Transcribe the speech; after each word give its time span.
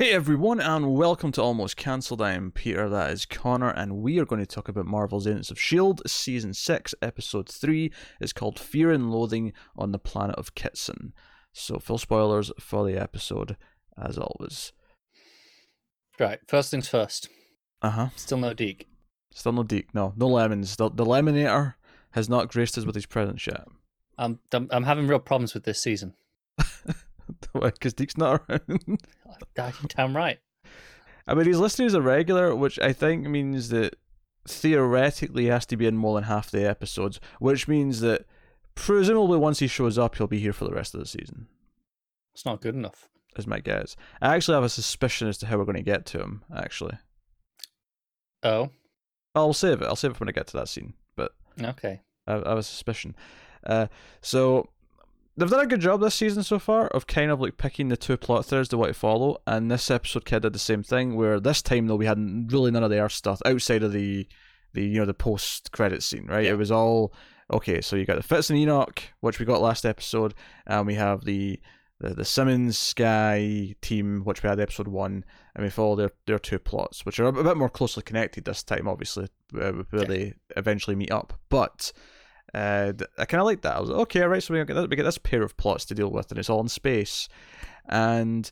Hey 0.00 0.12
everyone, 0.12 0.60
and 0.60 0.94
welcome 0.94 1.32
to 1.32 1.42
Almost 1.42 1.76
Cancelled. 1.76 2.22
I 2.22 2.30
am 2.34 2.52
Peter, 2.52 2.88
that 2.88 3.10
is 3.10 3.26
Connor, 3.26 3.70
and 3.70 3.96
we 3.96 4.20
are 4.20 4.24
going 4.24 4.40
to 4.40 4.46
talk 4.46 4.68
about 4.68 4.86
Marvel's 4.86 5.26
Agents 5.26 5.50
of 5.50 5.56
S.H.I.E.L.D. 5.56 6.02
Season 6.06 6.54
6, 6.54 6.94
Episode 7.02 7.48
3. 7.48 7.90
It's 8.20 8.32
called 8.32 8.60
Fear 8.60 8.92
and 8.92 9.10
Loathing 9.10 9.52
on 9.76 9.90
the 9.90 9.98
Planet 9.98 10.36
of 10.36 10.54
Kitson. 10.54 11.14
So, 11.52 11.80
full 11.80 11.98
spoilers 11.98 12.52
for 12.60 12.86
the 12.86 12.96
episode, 12.96 13.56
as 14.00 14.16
always. 14.16 14.72
Right, 16.20 16.38
first 16.46 16.70
things 16.70 16.88
first. 16.88 17.28
Uh 17.82 17.90
huh. 17.90 18.08
Still 18.14 18.38
no 18.38 18.54
Deke. 18.54 18.86
Still 19.32 19.50
no 19.50 19.64
Deke, 19.64 19.92
no. 19.92 20.12
No 20.16 20.28
lemons. 20.28 20.76
The, 20.76 20.90
the 20.90 21.04
Lemonator 21.04 21.74
has 22.12 22.28
not 22.28 22.52
graced 22.52 22.78
us 22.78 22.84
with 22.84 22.94
his 22.94 23.06
presence 23.06 23.48
yet. 23.48 23.66
I'm, 24.16 24.38
I'm 24.52 24.68
I'm 24.70 24.84
having 24.84 25.08
real 25.08 25.18
problems 25.18 25.54
with 25.54 25.64
this 25.64 25.82
season. 25.82 26.14
Because 27.52 27.94
Deke's 27.94 28.16
not 28.16 28.42
around. 28.48 29.00
Damn 29.88 30.16
right. 30.16 30.38
I 31.26 31.34
mean, 31.34 31.46
he's 31.46 31.58
listed 31.58 31.86
as 31.86 31.94
a 31.94 32.00
regular, 32.02 32.54
which 32.54 32.78
I 32.78 32.92
think 32.92 33.26
means 33.26 33.68
that 33.68 33.96
theoretically 34.46 35.42
he 35.44 35.48
has 35.48 35.66
to 35.66 35.76
be 35.76 35.86
in 35.86 35.96
more 35.96 36.14
than 36.14 36.24
half 36.24 36.50
the 36.50 36.66
episodes, 36.68 37.20
which 37.38 37.68
means 37.68 38.00
that 38.00 38.24
presumably 38.74 39.38
once 39.38 39.58
he 39.58 39.66
shows 39.66 39.98
up, 39.98 40.16
he'll 40.16 40.26
be 40.26 40.38
here 40.40 40.52
for 40.54 40.64
the 40.64 40.74
rest 40.74 40.94
of 40.94 41.00
the 41.00 41.06
season. 41.06 41.46
It's 42.34 42.46
not 42.46 42.60
good 42.60 42.74
enough. 42.74 43.08
Is 43.36 43.46
my 43.46 43.60
guess. 43.60 43.94
I 44.20 44.34
actually 44.34 44.54
have 44.54 44.64
a 44.64 44.68
suspicion 44.68 45.28
as 45.28 45.38
to 45.38 45.46
how 45.46 45.58
we're 45.58 45.64
going 45.64 45.76
to 45.76 45.82
get 45.82 46.06
to 46.06 46.18
him. 46.18 46.42
Actually, 46.56 46.98
Oh, 48.42 48.70
I'll 49.34 49.52
save 49.52 49.82
it. 49.82 49.86
I'll 49.86 49.96
save 49.96 50.12
it 50.12 50.20
when 50.20 50.28
I 50.28 50.32
get 50.32 50.46
to 50.48 50.56
that 50.56 50.68
scene. 50.68 50.94
But 51.14 51.32
okay. 51.62 52.00
I, 52.26 52.34
I 52.34 52.48
have 52.48 52.58
a 52.58 52.62
suspicion. 52.62 53.14
Uh, 53.64 53.88
so 54.22 54.70
they've 55.38 55.48
done 55.50 55.60
a 55.60 55.66
good 55.66 55.80
job 55.80 56.00
this 56.00 56.14
season 56.16 56.42
so 56.42 56.58
far 56.58 56.88
of 56.88 57.06
kind 57.06 57.30
of 57.30 57.40
like 57.40 57.56
picking 57.56 57.88
the 57.88 57.96
two 57.96 58.16
plot 58.16 58.44
threads 58.44 58.68
they 58.68 58.76
want 58.76 58.92
to 58.92 58.98
follow, 58.98 59.38
and 59.46 59.70
this 59.70 59.90
episode 59.90 60.24
kind 60.24 60.38
of 60.44 60.52
did 60.52 60.54
the 60.54 60.58
same 60.58 60.82
thing. 60.82 61.14
Where 61.16 61.40
this 61.40 61.62
time 61.62 61.86
though 61.86 61.96
we 61.96 62.06
had 62.06 62.52
really 62.52 62.70
none 62.70 62.82
of 62.84 62.90
the 62.90 63.00
Earth 63.00 63.12
stuff 63.12 63.40
outside 63.46 63.82
of 63.82 63.92
the 63.92 64.26
the 64.74 64.82
you 64.84 64.98
know 64.98 65.06
the 65.06 65.14
post 65.14 65.72
credit 65.72 66.02
scene, 66.02 66.26
right? 66.26 66.44
Yeah. 66.44 66.50
It 66.52 66.58
was 66.58 66.70
all 66.70 67.12
okay. 67.52 67.80
So 67.80 67.96
you 67.96 68.04
got 68.04 68.16
the 68.16 68.22
Fitz 68.22 68.50
and 68.50 68.58
Enoch, 68.58 69.02
which 69.20 69.38
we 69.38 69.46
got 69.46 69.62
last 69.62 69.86
episode, 69.86 70.34
and 70.66 70.86
we 70.86 70.94
have 70.94 71.24
the 71.24 71.58
the, 72.00 72.14
the 72.14 72.24
Simmons 72.24 72.78
Skye 72.78 73.74
team, 73.80 74.20
which 74.24 74.42
we 74.42 74.48
had 74.48 74.60
episode 74.60 74.86
one, 74.88 75.24
and 75.54 75.64
we 75.64 75.70
follow 75.70 75.96
their 75.96 76.10
their 76.26 76.38
two 76.38 76.58
plots, 76.58 77.04
which 77.06 77.18
are 77.18 77.24
a 77.26 77.32
bit 77.32 77.56
more 77.56 77.68
closely 77.68 78.02
connected 78.02 78.44
this 78.44 78.62
time, 78.62 78.86
obviously, 78.86 79.28
uh, 79.60 79.72
where 79.90 80.02
Yeah. 80.02 80.04
they 80.08 80.34
eventually 80.56 80.96
meet 80.96 81.10
up, 81.12 81.38
but. 81.48 81.92
Uh, 82.54 82.92
th- 82.92 83.10
I 83.18 83.24
kind 83.24 83.40
of 83.40 83.46
like 83.46 83.62
that. 83.62 83.76
I 83.76 83.80
was 83.80 83.90
like, 83.90 84.00
okay, 84.00 84.22
right. 84.22 84.42
So 84.42 84.54
we 84.54 84.64
get 84.64 84.74
this, 84.74 84.88
we 84.88 84.96
get 84.96 85.02
this 85.04 85.18
pair 85.18 85.42
of 85.42 85.56
plots 85.56 85.84
to 85.86 85.94
deal 85.94 86.10
with, 86.10 86.30
and 86.30 86.38
it's 86.38 86.50
all 86.50 86.60
in 86.60 86.68
space, 86.68 87.28
and 87.88 88.50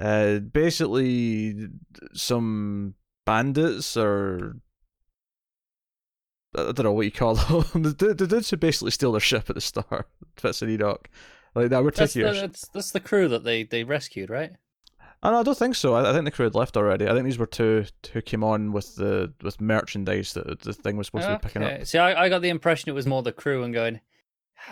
uh, 0.00 0.38
basically 0.38 1.68
some 2.14 2.94
bandits 3.26 3.96
or 3.96 4.56
I 6.56 6.72
don't 6.72 6.84
know 6.84 6.92
what 6.92 7.04
you 7.04 7.12
call 7.12 7.34
them. 7.72 7.82
the, 7.82 7.90
the, 7.90 8.14
the 8.14 8.26
dudes 8.26 8.50
who 8.50 8.56
basically 8.56 8.90
steal 8.90 9.12
their 9.12 9.20
ship 9.20 9.48
at 9.50 9.54
the 9.54 9.60
start, 9.60 10.08
Fitz 10.36 10.62
and 10.62 10.70
Enoch. 10.70 11.08
Like 11.54 11.70
that, 11.70 11.82
we're 11.82 11.90
That's 11.90 12.12
taking 12.12 12.30
the, 12.32 12.40
that's, 12.40 12.68
that's 12.68 12.90
the 12.92 13.00
crew 13.00 13.28
that 13.28 13.44
they, 13.44 13.64
they 13.64 13.84
rescued, 13.84 14.30
right? 14.30 14.52
Oh, 15.22 15.30
no, 15.32 15.40
I 15.40 15.42
don't 15.42 15.58
think 15.58 15.74
so. 15.74 15.94
I, 15.94 16.10
I 16.10 16.12
think 16.12 16.24
the 16.26 16.30
crew 16.30 16.44
had 16.44 16.54
left 16.54 16.76
already. 16.76 17.06
I 17.08 17.12
think 17.12 17.24
these 17.24 17.38
were 17.38 17.46
two 17.46 17.84
who 18.12 18.22
came 18.22 18.44
on 18.44 18.72
with 18.72 18.94
the 18.96 19.32
with 19.42 19.60
merchandise 19.60 20.32
that 20.34 20.60
the 20.60 20.72
thing 20.72 20.96
was 20.96 21.06
supposed 21.08 21.26
to 21.26 21.34
be 21.38 21.38
picking 21.42 21.62
up. 21.64 21.84
See, 21.86 21.98
I, 21.98 22.24
I 22.24 22.28
got 22.28 22.40
the 22.42 22.48
impression 22.50 22.88
it 22.88 22.94
was 22.94 23.06
more 23.06 23.22
the 23.22 23.32
crew 23.32 23.64
and 23.64 23.74
going, 23.74 24.00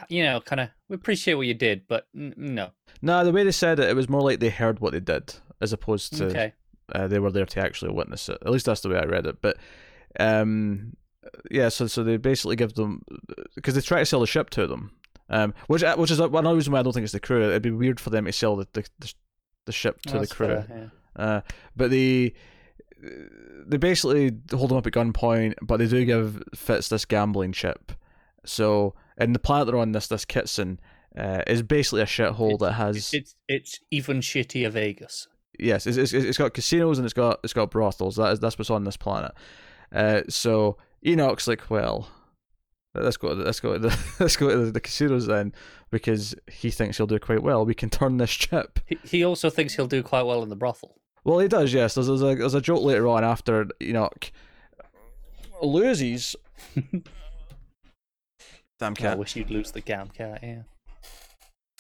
you 0.09 0.23
know, 0.23 0.41
kind 0.41 0.61
of, 0.61 0.69
we 0.89 0.95
appreciate 0.95 1.35
what 1.35 1.47
you 1.49 1.55
did, 1.55 1.89
but 1.89 2.07
n- 2.17 2.35
no. 2.37 2.71
No, 3.03 3.25
the 3.25 3.33
way 3.33 3.43
they 3.43 3.51
said 3.53 3.81
it, 3.81 3.89
it 3.89 3.97
was 3.97 4.09
more 4.09 4.23
like 4.23 4.39
they 4.41 4.51
heard 4.51 4.79
what 4.79 4.93
they 4.93 5.01
did 5.01 5.35
as 5.61 5.73
opposed 5.73 6.15
to 6.19 6.27
Okay. 6.27 6.53
uh, 6.95 7.09
they 7.09 7.19
were 7.19 7.33
there 7.33 7.47
to 7.47 7.61
actually 7.61 7.93
witness 7.93 8.29
it. 8.29 8.39
At 8.45 8.53
least 8.53 8.67
that's 8.67 8.83
the 8.83 8.89
way 8.89 8.99
I 8.99 9.05
read 9.05 9.27
it. 9.27 9.41
But 9.43 9.57
um, 10.21 10.97
yeah, 11.51 11.71
so 11.71 11.89
so 11.89 12.05
they 12.05 12.19
basically 12.19 12.55
give 12.57 12.75
them 12.75 13.03
because 13.57 13.75
they 13.75 13.81
try 13.81 13.99
to 13.99 14.07
sell 14.07 14.21
the 14.21 14.27
ship 14.29 14.51
to 14.51 14.67
them, 14.69 14.93
um, 15.29 15.55
which 15.67 15.83
which 15.97 16.11
is 16.13 16.21
one 16.21 16.47
reason 16.47 16.73
why 16.73 16.79
I 16.79 16.83
don't 16.83 16.93
think 16.93 17.05
it's 17.05 17.13
the 17.13 17.19
crew. 17.21 17.43
It'd 17.43 17.63
be 17.63 17.71
weird 17.73 17.99
for 17.99 18.11
them 18.11 18.27
to 18.27 18.33
sell 18.33 18.55
the 18.55 18.69
the, 18.75 19.13
the, 19.67 19.71
the 19.71 19.73
ship 19.73 20.01
to 20.03 20.17
Oh, 20.17 20.21
the 20.21 20.27
crew. 20.27 20.47
fair, 20.47 20.67
yeah. 21.19 21.23
Uh, 21.25 21.41
but 21.77 21.91
they 21.91 22.33
they 23.67 23.77
basically 23.77 24.33
hold 24.53 24.71
him 24.71 24.79
up 24.79 24.87
at 24.87 24.93
gunpoint, 24.93 25.55
but 25.63 25.77
they 25.79 25.87
do 25.87 26.05
give 26.05 26.43
Fitz 26.55 26.89
this 26.89 27.05
gambling 27.05 27.53
chip. 27.53 27.93
So 28.45 28.95
in 29.19 29.33
the 29.33 29.39
planet 29.39 29.67
they're 29.67 29.77
on, 29.79 29.93
this 29.93 30.07
this 30.09 30.25
Kitson 30.25 30.81
uh, 31.17 31.43
is 31.47 31.63
basically 31.63 32.03
a 32.03 32.07
shithole 32.07 32.55
It's- 32.55 32.61
that 32.61 32.73
has 32.73 33.13
It's 33.15 33.35
it's 33.49 33.81
even 33.91 34.21
shittier 34.21 34.71
Vegas. 34.71 35.29
yes, 35.59 35.87
it's, 35.87 35.97
it's 35.99 36.13
it's 36.13 36.39
got 36.39 36.55
casinos 36.55 36.99
and 36.99 37.05
it's 37.05 37.15
got 37.15 37.41
it's 37.45 37.53
got 37.53 37.71
brothels. 37.71 38.17
That 38.17 38.33
is 38.33 38.41
that's 38.41 38.59
what's 38.59 38.71
on 38.71 38.85
this 38.85 38.97
planet. 38.97 39.33
Uh, 39.93 40.23
so 40.29 40.77
Enoch's 41.05 41.47
like, 41.49 41.71
well, 41.71 42.09
let's 43.01 43.17
go. 43.17 43.29
Let's 43.29 43.61
go. 43.61 43.75
To 43.75 43.79
the, 43.79 43.99
let's 44.21 44.37
go 44.37 44.51
to 44.51 44.57
the, 44.67 44.71
the 44.73 44.81
casinos 44.81 45.27
then, 45.27 45.53
because 45.91 46.35
he 46.51 46.71
thinks 46.71 46.97
he'll 46.97 47.07
do 47.07 47.19
quite 47.19 47.43
well. 47.43 47.65
We 47.65 47.75
can 47.75 47.91
turn 47.91 48.17
this 48.17 48.31
chip. 48.31 48.81
He, 48.87 48.99
he 49.05 49.25
also 49.25 49.51
thinks 49.51 49.75
he'll 49.75 49.87
do 49.87 50.03
quite 50.03 50.23
well 50.23 50.43
in 50.43 50.49
the 50.49 50.57
brothel. 50.57 50.97
Well, 51.25 51.39
he 51.41 51.49
does. 51.49 51.73
Yes, 51.73 51.95
there's, 51.95 52.07
there's 52.07 52.23
a 52.23 52.35
there's 52.35 52.55
a 52.55 52.61
joke 52.61 52.83
later 52.83 53.09
on 53.09 53.25
after 53.25 53.67
Enoch 53.83 54.31
loses. 55.63 56.37
Damn 58.79 58.93
I 58.93 58.95
cat. 58.95 59.19
wish 59.19 59.37
you'd 59.37 59.51
lose 59.51 59.73
the 59.73 59.81
gam 59.81 60.09
cat, 60.09 60.41
yeah. 60.43 60.63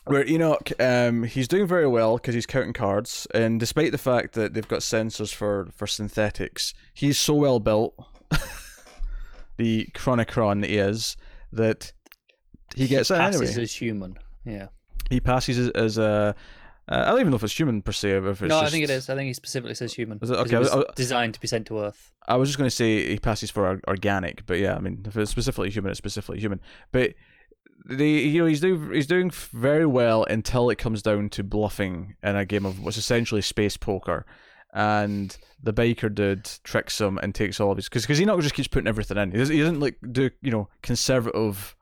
Where 0.06 0.26
Enoch, 0.26 0.70
um, 0.80 1.24
he's 1.24 1.48
doing 1.48 1.66
very 1.66 1.86
well 1.86 2.16
because 2.16 2.34
he's 2.34 2.46
counting 2.46 2.72
cards, 2.72 3.26
and 3.34 3.58
despite 3.58 3.92
the 3.92 3.98
fact 3.98 4.34
that 4.34 4.54
they've 4.54 4.66
got 4.66 4.80
sensors 4.80 5.34
for 5.34 5.68
for 5.74 5.86
synthetics, 5.86 6.74
he's 6.94 7.18
so 7.18 7.34
well 7.34 7.58
built, 7.58 7.94
the 9.56 9.86
Chronicom 9.94 10.64
is, 10.66 11.16
that 11.52 11.92
he 12.74 12.86
gets 12.86 13.10
it 13.10 13.16
passes 13.16 13.40
anyway. 13.50 13.62
as 13.62 13.72
human. 13.74 14.18
Yeah. 14.44 14.68
He 15.10 15.20
passes 15.20 15.58
as, 15.58 15.70
as 15.70 15.98
a. 15.98 16.34
Uh, 16.88 17.02
I 17.06 17.06
don't 17.10 17.18
even 17.20 17.30
know 17.30 17.36
if 17.36 17.42
it's 17.42 17.58
human 17.58 17.82
per 17.82 17.90
se. 17.92 18.12
Or 18.12 18.28
if 18.28 18.42
it's 18.42 18.48
no, 18.48 18.60
I 18.60 18.68
think 18.68 18.84
it 18.84 18.90
is. 18.90 19.10
I 19.10 19.16
think 19.16 19.26
he 19.26 19.34
specifically 19.34 19.74
says 19.74 19.92
human. 19.92 20.18
Is 20.22 20.30
it? 20.30 20.34
Okay, 20.34 20.56
I 20.56 20.58
was- 20.60 20.70
was 20.74 20.84
I 20.88 20.92
designed 20.94 21.34
to 21.34 21.40
be 21.40 21.48
sent 21.48 21.66
to 21.66 21.80
Earth. 21.80 22.12
I 22.28 22.36
was 22.36 22.48
just 22.48 22.58
going 22.58 22.68
to 22.70 22.74
say 22.74 23.08
he 23.08 23.18
passes 23.18 23.50
for 23.50 23.80
organic, 23.88 24.46
but 24.46 24.58
yeah, 24.58 24.74
I 24.74 24.80
mean, 24.80 25.04
if 25.06 25.16
it's 25.16 25.30
specifically 25.30 25.70
human, 25.70 25.90
it's 25.90 25.98
specifically 25.98 26.40
human. 26.40 26.60
But 26.92 27.14
the 27.88 28.08
you 28.08 28.40
know 28.40 28.46
he's 28.46 28.60
doing 28.60 28.92
he's 28.92 29.06
doing 29.06 29.30
very 29.30 29.86
well 29.86 30.24
until 30.24 30.70
it 30.70 30.76
comes 30.76 31.02
down 31.02 31.28
to 31.30 31.44
bluffing 31.44 32.16
in 32.22 32.34
a 32.34 32.44
game 32.44 32.66
of 32.66 32.82
what's 32.82 32.96
essentially 32.96 33.42
space 33.42 33.76
poker, 33.76 34.26
and 34.76 35.38
the 35.62 35.72
biker 35.72 36.14
dude 36.14 36.44
tricks 36.62 37.00
him 37.00 37.16
and 37.18 37.34
takes 37.34 37.58
all 37.58 37.70
of 37.70 37.78
his 37.78 37.88
because 37.88 38.02
because 38.02 38.20
Enoch 38.20 38.42
just 38.42 38.54
keeps 38.54 38.68
putting 38.68 38.86
everything 38.86 39.16
in. 39.16 39.32
He 39.32 39.38
doesn't, 39.38 39.54
he 39.54 39.60
doesn't 39.62 39.80
like 39.80 39.96
do 40.12 40.30
you 40.42 40.50
know 40.50 40.68
conservative. 40.82 41.74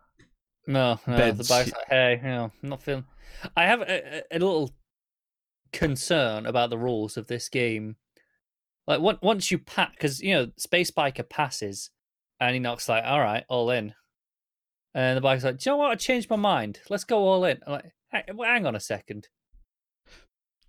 No, 0.69 1.01
no 1.07 1.33
the 1.33 1.45
bike's 1.45 1.73
like, 1.73 1.89
hey, 1.91 2.21
you 2.23 2.29
know, 2.29 2.53
I'm 2.63 2.69
not 2.69 2.83
feeling. 2.83 3.05
I 3.57 3.65
have 3.65 3.83
a, 3.83 4.23
a 4.31 4.39
little 4.39 4.71
concern 5.73 6.47
about 6.47 6.71
the 6.71 6.79
rules 6.79 7.17
of 7.17 7.27
this 7.27 7.49
game. 7.49 7.97
Like, 8.87 9.01
on- 9.01 9.19
once 9.23 9.51
you 9.51 9.59
pass, 9.59 9.91
because 9.91 10.23
you 10.23 10.33
know, 10.33 10.53
Space 10.57 10.91
Biker 10.93 11.29
passes, 11.29 11.91
and 12.41 12.55
Enoch's 12.55 12.89
like, 12.89 13.05
"All 13.05 13.21
right, 13.21 13.45
all 13.49 13.71
in," 13.71 13.93
and 14.95 15.17
the 15.17 15.21
bike's 15.21 15.43
like, 15.43 15.59
"Do 15.59 15.69
you 15.69 15.73
know 15.73 15.79
what? 15.79 15.91
I 15.91 15.97
changed 15.97 16.31
my 16.31 16.37
mind. 16.37 16.81
Let's 16.89 17.05
go 17.05 17.19
all 17.19 17.45
in." 17.45 17.59
I'm 17.67 17.73
like, 17.73 17.93
"Hey, 18.13 18.23
well, 18.33 18.49
hang 18.49 18.67
on 18.67 18.77
a 18.77 18.81
second. 18.81 19.29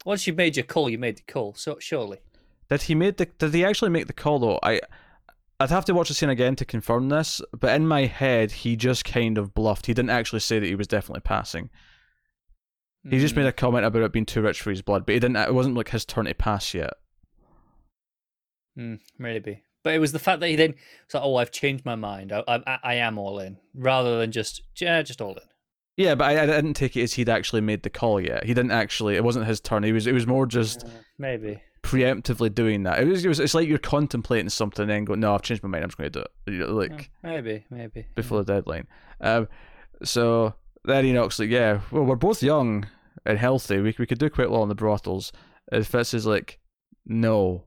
Once 0.05 0.25
you 0.27 0.31
made 0.33 0.55
your 0.55 0.65
call, 0.65 0.89
you 0.89 0.97
made 0.97 1.17
the 1.17 1.23
call. 1.23 1.53
So 1.55 1.77
surely, 1.79 2.19
Did 2.69 2.83
he 2.83 2.95
made 2.95 3.17
the? 3.17 3.25
Did 3.25 3.53
he 3.53 3.65
actually 3.65 3.89
make 3.91 4.07
the 4.07 4.13
call 4.13 4.39
though? 4.39 4.59
I. 4.63 4.79
I'd 5.59 5.69
have 5.69 5.85
to 5.85 5.93
watch 5.93 6.09
the 6.09 6.13
scene 6.13 6.29
again 6.29 6.57
to 6.57 6.65
confirm 6.65 7.07
this, 7.07 7.41
but 7.57 7.73
in 7.73 7.87
my 7.87 8.07
head, 8.07 8.51
he 8.51 8.75
just 8.75 9.05
kind 9.05 9.37
of 9.37 9.53
bluffed. 9.53 9.85
He 9.85 9.93
didn't 9.93 10.09
actually 10.09 10.41
say 10.41 10.59
that 10.59 10.65
he 10.65 10.75
was 10.75 10.87
definitely 10.87 11.21
passing. 11.21 11.69
He 13.09 13.19
just 13.19 13.35
Hmm. 13.35 13.41
made 13.41 13.47
a 13.47 13.53
comment 13.53 13.85
about 13.85 14.01
it 14.01 14.11
being 14.11 14.25
too 14.25 14.41
rich 14.41 14.61
for 14.61 14.69
his 14.71 14.81
blood, 14.81 15.05
but 15.05 15.13
he 15.13 15.19
didn't. 15.19 15.37
It 15.37 15.53
wasn't 15.53 15.75
like 15.75 15.89
his 15.89 16.03
turn 16.05 16.25
to 16.25 16.33
pass 16.33 16.73
yet. 16.73 16.93
Mm, 18.77 18.99
maybe. 19.17 19.63
But 19.83 19.93
it 19.93 19.99
was 19.99 20.11
the 20.11 20.19
fact 20.19 20.39
that 20.41 20.49
he 20.49 20.55
then 20.55 20.71
was 21.05 21.13
like, 21.13 21.23
"Oh, 21.23 21.35
I've 21.37 21.51
changed 21.51 21.85
my 21.85 21.95
mind. 21.95 22.33
I, 22.33 22.43
I, 22.47 22.79
I 22.83 22.93
am 22.95 23.17
all 23.17 23.39
in," 23.39 23.57
rather 23.73 24.17
than 24.19 24.31
just, 24.31 24.61
yeah, 24.81 25.01
just 25.03 25.21
all 25.21 25.35
in. 25.35 25.47
Yeah, 25.97 26.15
but 26.15 26.25
I, 26.25 26.43
I 26.43 26.45
didn't 26.45 26.73
take 26.73 26.97
it 26.97 27.03
as 27.03 27.13
he'd 27.13 27.29
actually 27.29 27.61
made 27.61 27.83
the 27.83 27.89
call 27.89 28.19
yet. 28.19 28.43
He 28.43 28.53
didn't 28.53 28.71
actually. 28.71 29.15
It 29.15 29.23
wasn't 29.23 29.45
his 29.47 29.59
turn. 29.61 29.83
He 29.83 29.93
was. 29.93 30.07
It 30.07 30.13
was 30.13 30.27
more 30.27 30.45
just 30.45 30.83
Uh, 30.83 30.89
maybe. 31.17 31.61
preemptively 31.83 32.53
doing 32.53 32.83
that. 32.83 32.99
It 32.99 33.05
was. 33.07 33.23
It 33.23 33.29
was. 33.29 33.39
It's 33.39 33.53
like 33.53 33.67
you're 33.69 33.77
contemplating 33.77 34.49
something 34.49 34.83
and 34.83 34.89
then 34.91 35.05
go, 35.05 35.15
"No, 35.15 35.33
I've 35.33 35.41
changed 35.41 35.63
my 35.63 35.69
mind. 35.69 35.83
I'm 35.83 35.89
just 35.89 35.97
going 35.97 36.11
to 36.11 36.19
do 36.19 36.25
it." 36.25 36.51
You 36.51 36.59
know, 36.67 36.73
like 36.73 37.09
Uh, 37.23 37.27
maybe, 37.29 37.65
maybe. 37.69 38.07
before 38.15 38.43
the 38.43 38.53
deadline. 38.53 38.87
Um, 39.21 39.47
so 40.03 40.53
then 40.83 41.05
Enoch's 41.05 41.39
like, 41.39 41.49
"Yeah, 41.49 41.79
well, 41.91 42.03
we're 42.03 42.15
both 42.17 42.43
young 42.43 42.87
and 43.25 43.37
healthy. 43.37 43.77
We 43.79 43.95
we 43.97 44.05
could 44.05 44.19
do 44.19 44.29
quite 44.29 44.49
well 44.51 44.63
in 44.63 44.69
the 44.69 44.75
brothels." 44.75 45.31
And 45.71 45.87
Fitz 45.87 46.13
is 46.13 46.25
like, 46.25 46.59
"No." 47.05 47.63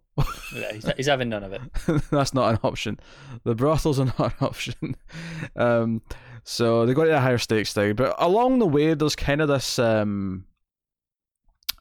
Yeah, 0.55 0.73
he's, 0.73 0.91
he's 0.97 1.07
having 1.07 1.29
none 1.29 1.45
of 1.45 1.53
it. 1.53 1.61
That's 2.11 2.35
not 2.35 2.51
an 2.53 2.59
option. 2.65 2.99
The 3.45 3.55
brothels 3.55 4.01
are 4.01 4.07
not 4.19 4.21
an 4.39 4.47
option. 4.47 4.97
Um, 5.57 6.03
so 6.45 6.87
they 6.87 6.95
go 6.95 7.05
to 7.05 7.17
a 7.17 7.21
higher 7.21 7.39
stakes 7.39 7.73
thing, 7.73 7.95
but 7.95 8.15
along 8.19 8.59
the 8.59 8.67
way, 8.67 8.95
there's 8.95 9.17
kind 9.17 9.41
of 9.41 9.49
this 9.49 9.79
um, 9.79 10.45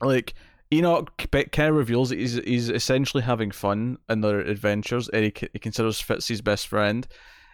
like 0.02 0.34
Enoch 0.74 1.12
kind 1.32 1.70
of 1.70 1.76
reveals 1.76 2.10
that 2.10 2.20
he's 2.20 2.34
he's 2.44 2.70
essentially 2.70 3.24
having 3.24 3.52
fun 3.52 3.98
in 4.10 4.22
their 4.22 4.40
adventures, 4.40 5.10
and 5.10 5.26
he, 5.26 5.34
he 5.54 5.60
considers 5.60 6.00
Fitz 6.02 6.28
his 6.28 6.42
best 6.42 6.68
friend, 6.68 7.08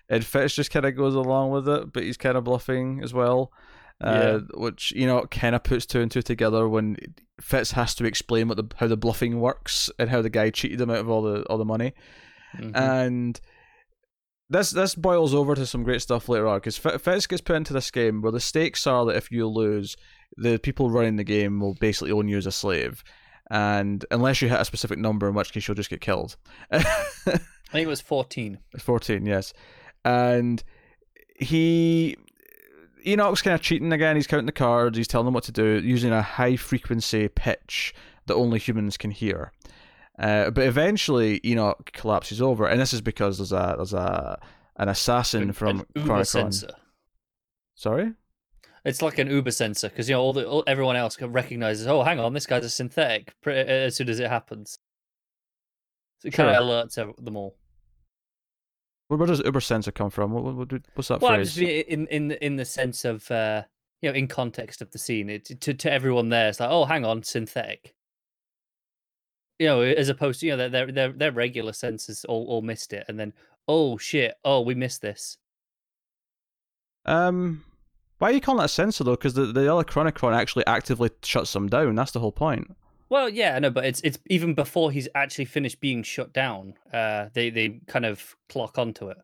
and 0.10 0.26
Fitz 0.26 0.56
just 0.56 0.72
kind 0.72 0.86
of 0.86 0.96
goes 0.96 1.16
along 1.16 1.52
with 1.52 1.68
it, 1.70 1.94
but 1.94 2.04
he's 2.04 2.18
kind 2.18 2.38
of 2.38 2.44
bluffing 2.44 3.02
as 3.04 3.14
well. 3.14 3.52
Uh, 4.02 4.40
which 4.56 4.92
you 4.94 5.06
know 5.06 5.26
kind 5.28 5.56
of 5.56 5.64
puts 5.64 5.86
two 5.86 6.02
and 6.02 6.12
two 6.12 6.22
together 6.22 6.68
when 6.68 6.98
Fitz 7.40 7.72
has 7.72 7.96
to 7.96 8.04
explain 8.06 8.48
what 8.50 8.58
the 8.58 8.66
how 8.76 8.88
the 8.88 8.98
bluffing 8.98 9.40
works 9.40 9.90
and 9.98 10.10
how 10.10 10.22
the 10.22 10.30
guy 10.32 10.50
cheated 10.50 10.82
him 10.82 10.90
out 10.90 10.98
of 10.98 11.10
all 11.10 11.22
the 11.22 11.44
all 11.44 11.58
the 11.58 11.64
money, 11.64 11.94
Mhm. 12.58 12.76
and 12.76 13.40
this 14.50 14.72
this 14.72 14.96
boils 14.96 15.34
over 15.34 15.56
to 15.56 15.66
some 15.66 15.84
great 15.84 16.02
stuff 16.02 16.30
later 16.30 16.48
on 16.48 16.58
because 16.58 16.78
Fitz 16.78 17.28
gets 17.28 17.42
put 17.42 17.56
into 17.56 17.74
this 17.74 17.92
game 17.92 18.22
where 18.22 18.32
the 18.32 18.40
stakes 18.40 18.86
are 18.86 19.06
that 19.06 19.16
if 19.16 19.32
you 19.32 19.48
lose, 19.48 19.96
the 20.38 20.58
people 20.58 20.90
running 20.90 21.16
the 21.16 21.24
game 21.24 21.60
will 21.60 21.74
basically 21.76 22.12
own 22.12 22.28
you 22.28 22.38
as 22.38 22.46
a 22.46 22.52
slave, 22.52 23.04
and 23.50 24.06
unless 24.12 24.42
you 24.42 24.50
hit 24.50 24.60
a 24.60 24.66
specific 24.66 25.00
number, 25.00 25.28
in 25.28 25.34
which 25.34 25.54
case 25.54 25.68
you'll 25.68 25.76
just 25.76 25.90
get 25.90 26.02
killed. 26.02 26.38
I 26.72 27.78
think 27.78 27.86
it 27.86 27.90
was 27.90 28.02
14. 28.02 28.60
14, 28.78 29.26
yes. 29.26 29.54
And 30.06 30.64
he. 31.40 32.18
Enoch's 33.06 33.42
kind 33.42 33.54
of 33.54 33.62
cheating 33.62 33.92
again. 33.92 34.16
He's 34.16 34.28
counting 34.28 34.46
the 34.46 34.54
cards. 34.54 34.98
He's 34.98 35.10
telling 35.10 35.26
them 35.26 35.34
what 35.34 35.44
to 35.46 35.52
do 35.52 35.82
using 35.84 36.14
a 36.14 36.22
high 36.22 36.56
frequency 36.56 37.28
pitch 37.28 37.94
that 38.28 38.36
only 38.36 38.60
humans 38.60 38.96
can 38.96 39.12
hear. 39.12 39.52
Uh, 40.20 40.52
but 40.52 40.66
eventually, 40.66 41.42
Enoch 41.44 41.92
collapses 41.94 42.42
over, 42.42 42.68
and 42.68 42.80
this 42.80 42.94
is 42.94 43.02
because 43.02 43.38
there's 43.40 43.52
a 43.52 43.74
there's 43.78 43.94
a 43.94 44.40
an 44.78 44.90
assassin 44.90 45.44
An- 45.44 45.54
from 45.54 45.80
an 45.80 45.86
Uber 46.04 46.24
sensor. 46.24 46.70
Sorry. 47.76 48.14
It's 48.86 49.02
like 49.02 49.18
an 49.18 49.30
Uber 49.30 49.52
sensor 49.52 49.90
because 49.90 50.10
you 50.10 50.16
know 50.16 50.22
all 50.22 50.34
the 50.34 50.48
all, 50.48 50.64
everyone 50.68 50.96
else 50.98 51.20
recognizes. 51.22 51.88
Oh, 51.88 52.04
hang 52.04 52.20
on, 52.20 52.34
this 52.34 52.46
guy's 52.46 52.66
a 52.66 52.70
synthetic. 52.70 53.34
pr- 53.42 53.52
As 53.52 53.96
soon 53.96 54.10
as 54.10 54.20
it 54.20 54.30
happens, 54.30 54.78
so 56.20 56.28
it 56.28 56.34
kind 56.34 56.50
of 56.50 56.62
alerts 56.62 56.96
them 57.24 57.38
all. 57.38 57.56
Where, 59.08 59.26
does 59.28 59.42
Uber 59.44 59.62
sensor 59.62 59.92
come 59.92 60.10
from? 60.10 60.32
What, 60.32 60.44
what, 60.44 60.56
what- 60.56 60.82
what's 60.96 61.08
that 61.10 61.22
Well, 61.22 61.34
phrase? 61.36 61.56
just 61.56 61.60
in 61.60 62.08
in 62.08 62.32
in 62.34 62.56
the 62.58 62.66
sense 62.66 63.06
of 63.06 63.30
uh, 63.32 63.64
you 64.02 64.10
know 64.12 64.16
in 64.16 64.28
context 64.28 64.82
of 64.82 64.92
the 64.92 64.98
scene, 65.00 65.30
it, 65.30 65.46
to 65.62 65.74
to 65.74 65.92
everyone 65.92 66.30
there, 66.30 66.50
it's 66.50 66.60
like, 66.60 66.70
oh, 66.70 66.86
hang 66.86 67.06
on, 67.06 67.24
synthetic. 67.24 67.96
You 69.60 69.68
know, 69.68 69.82
as 69.82 70.10
opposed 70.10 70.40
to 70.40 70.48
you 70.48 70.56
know 70.56 70.58
their 70.58 70.70
their 70.70 70.92
their, 70.92 71.12
their 71.12 71.32
regular 71.32 71.72
sensors 71.72 72.26
all, 72.28 72.46
all 72.48 72.62
missed 72.62 72.92
it, 72.94 73.06
and 73.08 73.20
then 73.20 73.34
oh 73.68 73.98
shit, 73.98 74.36
oh 74.44 74.62
we 74.62 74.76
missed 74.76 75.02
this. 75.02 75.38
Um, 77.06 77.64
why 78.20 78.30
are 78.30 78.34
you 78.34 78.42
calling 78.42 78.60
that 78.60 78.66
a 78.66 78.70
sensor 78.70 79.04
though? 79.04 79.12
Because 79.12 79.34
the 79.34 79.46
the 79.48 79.72
other 79.74 79.84
Chronicom 79.84 80.34
actually 80.36 80.66
actively 80.66 81.10
shuts 81.24 81.54
them 81.54 81.68
down. 81.68 81.96
That's 81.96 82.12
the 82.12 82.20
whole 82.20 82.32
point. 82.32 82.76
Well, 83.10 83.30
yeah, 83.30 83.56
I 83.56 83.60
know, 83.60 83.70
but 83.70 83.86
it's 83.86 84.02
it's 84.02 84.18
even 84.28 84.54
before 84.56 84.92
he's 84.92 85.08
actually 85.14 85.46
finished 85.46 85.80
being 85.80 86.04
shut 86.04 86.34
down. 86.34 86.74
Uh, 86.92 87.28
they 87.34 87.50
they 87.50 87.82
kind 87.88 88.06
of 88.06 88.36
clock 88.50 88.78
onto 88.78 89.10
it, 89.10 89.18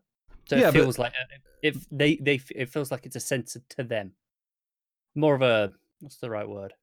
so 0.48 0.56
Yeah, 0.56 0.62
it 0.68 0.74
but- 0.74 0.74
feels 0.74 0.98
like 0.98 1.12
uh, 1.12 1.36
if 1.62 1.86
they 1.90 2.16
they 2.16 2.40
it 2.54 2.68
feels 2.70 2.90
like 2.90 3.06
it's 3.06 3.16
a 3.16 3.20
sensor 3.20 3.60
to 3.70 3.82
them. 3.84 4.12
More 5.14 5.34
of 5.34 5.42
a 5.42 5.72
what's 6.00 6.18
the 6.18 6.30
right 6.30 6.48
word? 6.48 6.74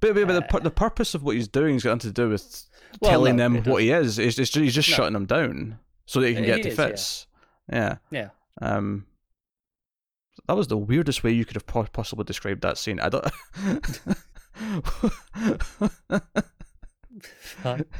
But, 0.00 0.14
but, 0.14 0.26
but 0.26 0.32
the, 0.32 0.44
Uh, 0.44 0.48
pur- 0.48 0.60
the 0.60 0.70
purpose 0.70 1.14
of 1.14 1.22
what 1.22 1.36
he's 1.36 1.48
doing 1.48 1.76
is 1.76 1.82
got 1.84 1.90
nothing 1.90 2.10
to 2.12 2.22
do 2.22 2.28
with 2.30 2.64
Well, 3.00 3.10
telling 3.10 3.36
no, 3.36 3.42
them 3.50 3.62
what 3.64 3.82
he 3.82 3.90
is. 3.90 4.18
It's, 4.18 4.38
it's, 4.38 4.54
he's 4.54 4.74
just 4.74 4.88
No. 4.90 4.96
shutting 4.96 5.12
them 5.12 5.26
down 5.26 5.78
so 6.06 6.20
that 6.20 6.28
he 6.28 6.34
can 6.34 6.44
Uh, 6.44 6.46
get 6.46 6.56
he 6.58 6.62
to 6.64 6.68
is, 6.70 6.78
yeah. 6.78 6.86
Fitz. 6.86 7.26
Yeah. 7.72 7.96
Yeah. 8.10 8.28
Um, 8.62 9.06
that 10.48 10.56
was 10.56 10.68
the 10.68 10.78
weirdest 10.78 11.22
way 11.22 11.30
you 11.32 11.44
could 11.44 11.56
have 11.56 11.66
possibly 11.92 12.24
described 12.24 12.62
that 12.62 12.78
scene. 12.78 12.98
I 13.00 13.08
don't. 13.10 13.26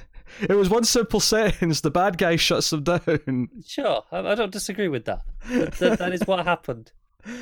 It 0.42 0.54
was 0.54 0.70
one 0.70 0.84
simple 0.84 1.20
sentence. 1.20 1.80
The 1.80 1.90
bad 1.90 2.16
guy 2.16 2.36
shuts 2.36 2.70
them 2.70 2.84
down. 2.84 3.48
Sure, 3.66 4.04
I, 4.12 4.18
I 4.20 4.34
don't 4.34 4.52
disagree 4.52 4.88
with 4.88 5.04
that. 5.06 5.22
That, 5.50 5.98
that 5.98 6.12
is 6.12 6.22
what 6.26 6.44
happened. 6.44 6.92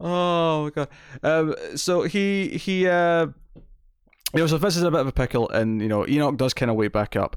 Oh 0.00 0.62
my 0.62 0.70
god. 0.70 0.88
Um, 1.24 1.56
so 1.74 2.02
he 2.02 2.50
he 2.50 2.86
uh, 2.86 3.26
you 4.34 4.40
know, 4.40 4.46
so 4.46 4.58
this 4.58 4.76
is 4.76 4.82
a 4.82 4.90
bit 4.90 5.00
of 5.00 5.06
a 5.06 5.12
pickle, 5.12 5.48
and 5.50 5.80
you 5.80 5.88
know 5.88 6.06
Enoch 6.06 6.36
does 6.36 6.54
kind 6.54 6.70
of 6.70 6.76
wake 6.76 6.92
back 6.92 7.16
up. 7.16 7.36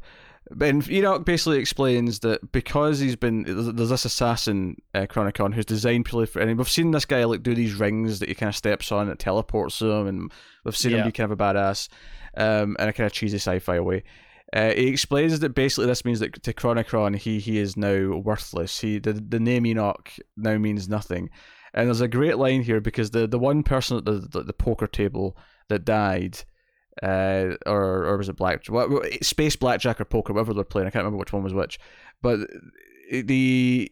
And 0.59 0.89
Enoch 0.89 1.23
basically 1.23 1.59
explains 1.59 2.19
that 2.19 2.51
because 2.51 2.99
he's 2.99 3.15
been 3.15 3.43
there's 3.43 3.89
this 3.89 4.05
assassin 4.05 4.75
uh, 4.93 5.01
Chronicom 5.01 5.53
who's 5.53 5.65
designed 5.65 6.05
purely 6.05 6.25
for, 6.25 6.41
and 6.41 6.57
we've 6.57 6.69
seen 6.69 6.91
this 6.91 7.05
guy 7.05 7.23
like 7.23 7.43
do 7.43 7.55
these 7.55 7.75
rings 7.75 8.19
that 8.19 8.27
he 8.27 8.35
kind 8.35 8.49
of 8.49 8.55
steps 8.55 8.91
on 8.91 9.07
that 9.07 9.19
teleports 9.19 9.81
him, 9.81 10.07
and 10.07 10.31
we've 10.65 10.75
seen 10.75 10.93
him 10.93 11.05
be 11.05 11.11
kind 11.11 11.31
of 11.31 11.39
a 11.39 11.43
badass, 11.43 11.88
um, 12.35 12.75
in 12.79 12.89
a 12.89 12.94
kind 12.94 13.05
of 13.05 13.13
cheesy 13.13 13.37
sci-fi 13.37 13.79
way. 13.79 14.03
Uh, 14.51 14.73
he 14.73 14.87
explains 14.87 15.39
that 15.39 15.55
basically 15.55 15.85
this 15.85 16.03
means 16.03 16.19
that 16.19 16.44
to 16.44 16.53
Chronicom 16.53 17.15
he 17.15 17.39
he 17.39 17.57
is 17.57 17.77
now 17.77 18.17
worthless. 18.17 18.81
He 18.81 18.99
the 18.99 19.13
the 19.13 19.39
name 19.39 19.65
Enoch 19.65 20.11
now 20.35 20.57
means 20.57 20.89
nothing. 20.89 21.29
And 21.73 21.87
there's 21.87 22.01
a 22.01 22.07
great 22.07 22.37
line 22.37 22.63
here 22.63 22.81
because 22.81 23.11
the, 23.11 23.27
the 23.27 23.39
one 23.39 23.63
person 23.63 23.97
at 23.97 24.05
the, 24.05 24.27
the, 24.29 24.44
the 24.44 24.53
poker 24.53 24.87
table 24.87 25.37
that 25.69 25.85
died, 25.85 26.44
uh, 27.01 27.55
or 27.65 28.05
or 28.05 28.17
was 28.17 28.29
it 28.29 28.35
black 28.35 28.65
what, 28.67 29.23
space 29.23 29.55
blackjack 29.55 30.01
or 30.01 30.05
poker, 30.05 30.33
whatever 30.33 30.53
they're 30.53 30.63
playing. 30.63 30.88
I 30.88 30.91
can't 30.91 31.03
remember 31.03 31.19
which 31.19 31.33
one 31.33 31.43
was 31.43 31.53
which, 31.53 31.79
but 32.21 32.39
the 33.11 33.91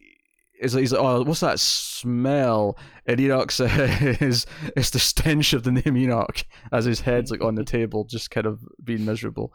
is 0.60 0.74
he's 0.74 0.92
like, 0.92 1.02
oh, 1.02 1.22
what's 1.22 1.40
that 1.40 1.58
smell? 1.58 2.76
And 3.06 3.18
Enoch 3.18 3.50
says 3.50 4.46
it's 4.76 4.90
the 4.90 4.98
stench 4.98 5.52
of 5.54 5.62
the 5.62 5.72
name 5.72 5.96
Enoch 5.96 6.44
as 6.70 6.84
his 6.84 7.00
head's 7.00 7.30
like 7.30 7.42
on 7.42 7.54
the 7.54 7.64
table, 7.64 8.04
just 8.04 8.30
kind 8.30 8.46
of 8.46 8.60
being 8.84 9.04
miserable. 9.04 9.54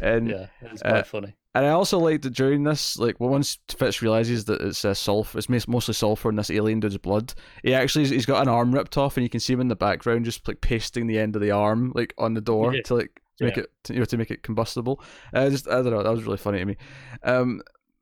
And 0.00 0.30
Yeah, 0.30 0.46
it's 0.62 0.82
Uh, 0.82 0.90
quite 0.90 1.06
funny. 1.06 1.34
And 1.58 1.66
I 1.66 1.70
also 1.70 1.98
like 1.98 2.22
that 2.22 2.34
during 2.34 2.64
this, 2.64 2.98
like, 2.98 3.20
well, 3.20 3.30
once 3.30 3.58
Fitz 3.68 4.00
realizes 4.02 4.46
that 4.46 4.60
it's 4.60 4.84
uh, 4.84 4.94
sulfur, 4.94 5.38
it's 5.38 5.48
mostly 5.68 5.94
sulfur 5.94 6.30
in 6.30 6.36
this 6.36 6.50
alien 6.50 6.80
dude's 6.80 6.96
blood. 6.98 7.34
He 7.62 7.74
actually 7.74 8.06
he's 8.06 8.26
got 8.26 8.42
an 8.42 8.48
arm 8.48 8.72
ripped 8.74 8.96
off, 8.96 9.16
and 9.16 9.24
you 9.24 9.30
can 9.30 9.40
see 9.40 9.52
him 9.52 9.60
in 9.60 9.68
the 9.68 9.76
background 9.76 10.24
just 10.24 10.46
like 10.48 10.60
pasting 10.60 11.06
the 11.06 11.18
end 11.18 11.36
of 11.36 11.42
the 11.42 11.50
arm 11.50 11.92
like 11.94 12.14
on 12.18 12.34
the 12.34 12.40
door 12.40 12.74
Yeah. 12.74 12.82
to 12.86 12.94
like 12.94 13.20
to 13.38 13.44
make 13.44 13.56
Yeah. 13.56 13.62
it 13.64 13.70
to, 13.84 13.92
you 13.94 13.98
know 14.00 14.04
to 14.06 14.16
make 14.16 14.30
it 14.30 14.42
combustible. 14.42 15.00
Uh, 15.34 15.50
just 15.50 15.68
I 15.68 15.74
don't 15.82 15.90
know, 15.90 16.02
that 16.02 16.10
was 16.12 16.24
really 16.24 16.38
funny 16.38 16.58
to 16.58 16.64
me. 16.64 16.76
Um, 17.22 17.60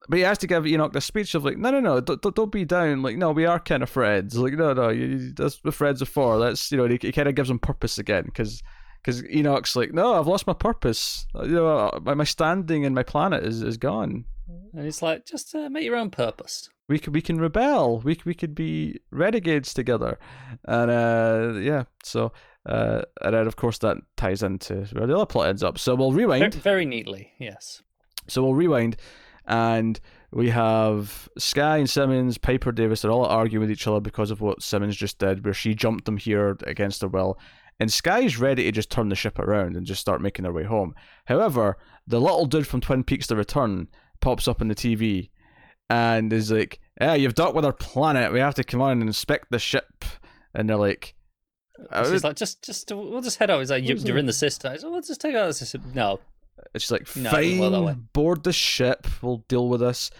but 0.08 0.18
he 0.18 0.22
has 0.24 0.38
to 0.38 0.46
give 0.46 0.66
Enoch 0.66 0.92
this 0.92 1.04
speech 1.04 1.34
of 1.34 1.44
like, 1.44 1.58
no, 1.58 1.70
no, 1.72 1.80
no, 1.80 2.00
don't, 2.00 2.22
don't, 2.34 2.52
be 2.52 2.64
down. 2.64 3.02
Like, 3.02 3.16
no, 3.16 3.32
we 3.32 3.44
are 3.44 3.58
kind 3.58 3.82
of 3.82 3.90
friends. 3.90 4.38
Like, 4.38 4.52
no, 4.52 4.72
no, 4.72 4.88
you, 4.90 5.04
you- 5.06 5.32
that's 5.32 5.62
what 5.64 5.74
friends 5.74 6.00
are 6.00 6.04
for. 6.06 6.38
That's 6.38 6.70
you 6.70 6.78
know, 6.78 6.86
he, 6.86 6.96
he 7.02 7.10
kind 7.10 7.28
of 7.28 7.34
gives 7.34 7.50
him 7.50 7.58
purpose 7.58 7.98
again 7.98 8.22
because 8.24 8.62
because 9.06 9.22
Enoch's 9.26 9.76
like, 9.76 9.92
no, 9.92 10.14
I've 10.14 10.26
lost 10.26 10.48
my 10.48 10.52
purpose. 10.52 11.28
You 11.34 11.46
know, 11.46 11.96
my, 12.02 12.14
my 12.14 12.24
standing 12.24 12.82
in 12.82 12.92
my 12.92 13.04
planet 13.04 13.44
is, 13.44 13.62
is 13.62 13.76
gone. 13.76 14.24
And 14.74 14.84
it's 14.84 15.00
like 15.00 15.24
just 15.24 15.54
uh, 15.54 15.68
make 15.70 15.84
your 15.84 15.94
own 15.94 16.10
purpose. 16.10 16.68
We 16.88 16.98
could 16.98 17.14
we 17.14 17.22
can 17.22 17.40
rebel. 17.40 18.00
We 18.00 18.20
we 18.24 18.34
could 18.34 18.54
be 18.54 19.00
renegades 19.10 19.74
together, 19.74 20.18
and 20.64 20.90
uh, 20.90 21.58
yeah. 21.58 21.84
So 22.04 22.32
uh, 22.64 23.02
and 23.22 23.34
then 23.34 23.46
of 23.48 23.56
course 23.56 23.78
that 23.78 23.96
ties 24.16 24.42
into 24.44 24.86
where 24.92 25.06
the 25.06 25.16
other 25.16 25.26
plot 25.26 25.48
ends 25.48 25.64
up. 25.64 25.78
So 25.78 25.96
we'll 25.96 26.12
rewind. 26.12 26.54
very 26.54 26.84
neatly, 26.84 27.32
yes. 27.40 27.82
So 28.28 28.42
we'll 28.42 28.54
rewind, 28.54 28.98
and 29.46 29.98
we 30.30 30.50
have 30.50 31.28
Skye 31.38 31.78
and 31.78 31.90
Simmons, 31.90 32.38
Piper 32.38 32.70
Davis. 32.70 33.02
They're 33.02 33.10
all 33.10 33.24
arguing 33.24 33.62
with 33.62 33.70
each 33.70 33.86
other 33.88 34.00
because 34.00 34.30
of 34.30 34.40
what 34.40 34.62
Simmons 34.62 34.96
just 34.96 35.18
did, 35.18 35.44
where 35.44 35.54
she 35.54 35.74
jumped 35.74 36.04
them 36.04 36.18
here 36.18 36.56
against 36.66 37.02
her 37.02 37.08
will. 37.08 37.36
And 37.78 37.92
Skye's 37.92 38.38
ready 38.38 38.64
to 38.64 38.72
just 38.72 38.90
turn 38.90 39.08
the 39.10 39.14
ship 39.14 39.38
around 39.38 39.76
and 39.76 39.84
just 39.86 40.00
start 40.00 40.22
making 40.22 40.44
their 40.44 40.52
way 40.52 40.64
home. 40.64 40.94
However, 41.26 41.76
the 42.06 42.20
little 42.20 42.46
dude 42.46 42.66
from 42.66 42.80
Twin 42.80 43.04
Peaks: 43.04 43.26
The 43.26 43.36
Return 43.36 43.88
pops 44.20 44.48
up 44.48 44.60
on 44.62 44.68
the 44.68 44.74
TV 44.74 45.30
and 45.90 46.32
is 46.32 46.50
like, 46.50 46.80
"Yeah, 47.00 47.14
you've 47.14 47.34
docked 47.34 47.54
with 47.54 47.64
our 47.66 47.72
planet. 47.72 48.32
We 48.32 48.40
have 48.40 48.54
to 48.54 48.64
come 48.64 48.80
on 48.80 48.92
and 48.92 49.02
inspect 49.02 49.50
the 49.50 49.58
ship." 49.58 50.04
And 50.54 50.70
they're 50.70 50.76
like, 50.76 51.14
uh, 51.90 52.04
She's 52.04 52.12
would- 52.12 52.24
like, 52.24 52.36
just, 52.36 52.62
just, 52.64 52.90
we'll 52.90 53.20
just 53.20 53.36
head 53.38 53.50
out. 53.50 53.58
He's 53.58 53.70
like, 53.70 53.84
you, 53.84 53.94
"You're 53.96 54.16
it? 54.16 54.20
in 54.20 54.26
the 54.26 54.32
system. 54.32 54.72
I 54.72 54.76
said, 54.78 54.88
we'll 54.90 55.02
just 55.02 55.20
take 55.20 55.34
out 55.34 55.46
the 55.48 55.52
system. 55.52 55.82
No, 55.94 56.18
she's 56.78 56.90
like, 56.90 57.14
No, 57.14 57.30
fine, 57.30 57.42
doesn't 57.42 57.60
work 57.60 57.72
that 57.72 57.82
way. 57.82 57.96
board 58.14 58.42
the 58.44 58.54
ship, 58.54 59.06
we'll 59.20 59.44
deal 59.48 59.68
with 59.68 59.80
this. 59.80 60.10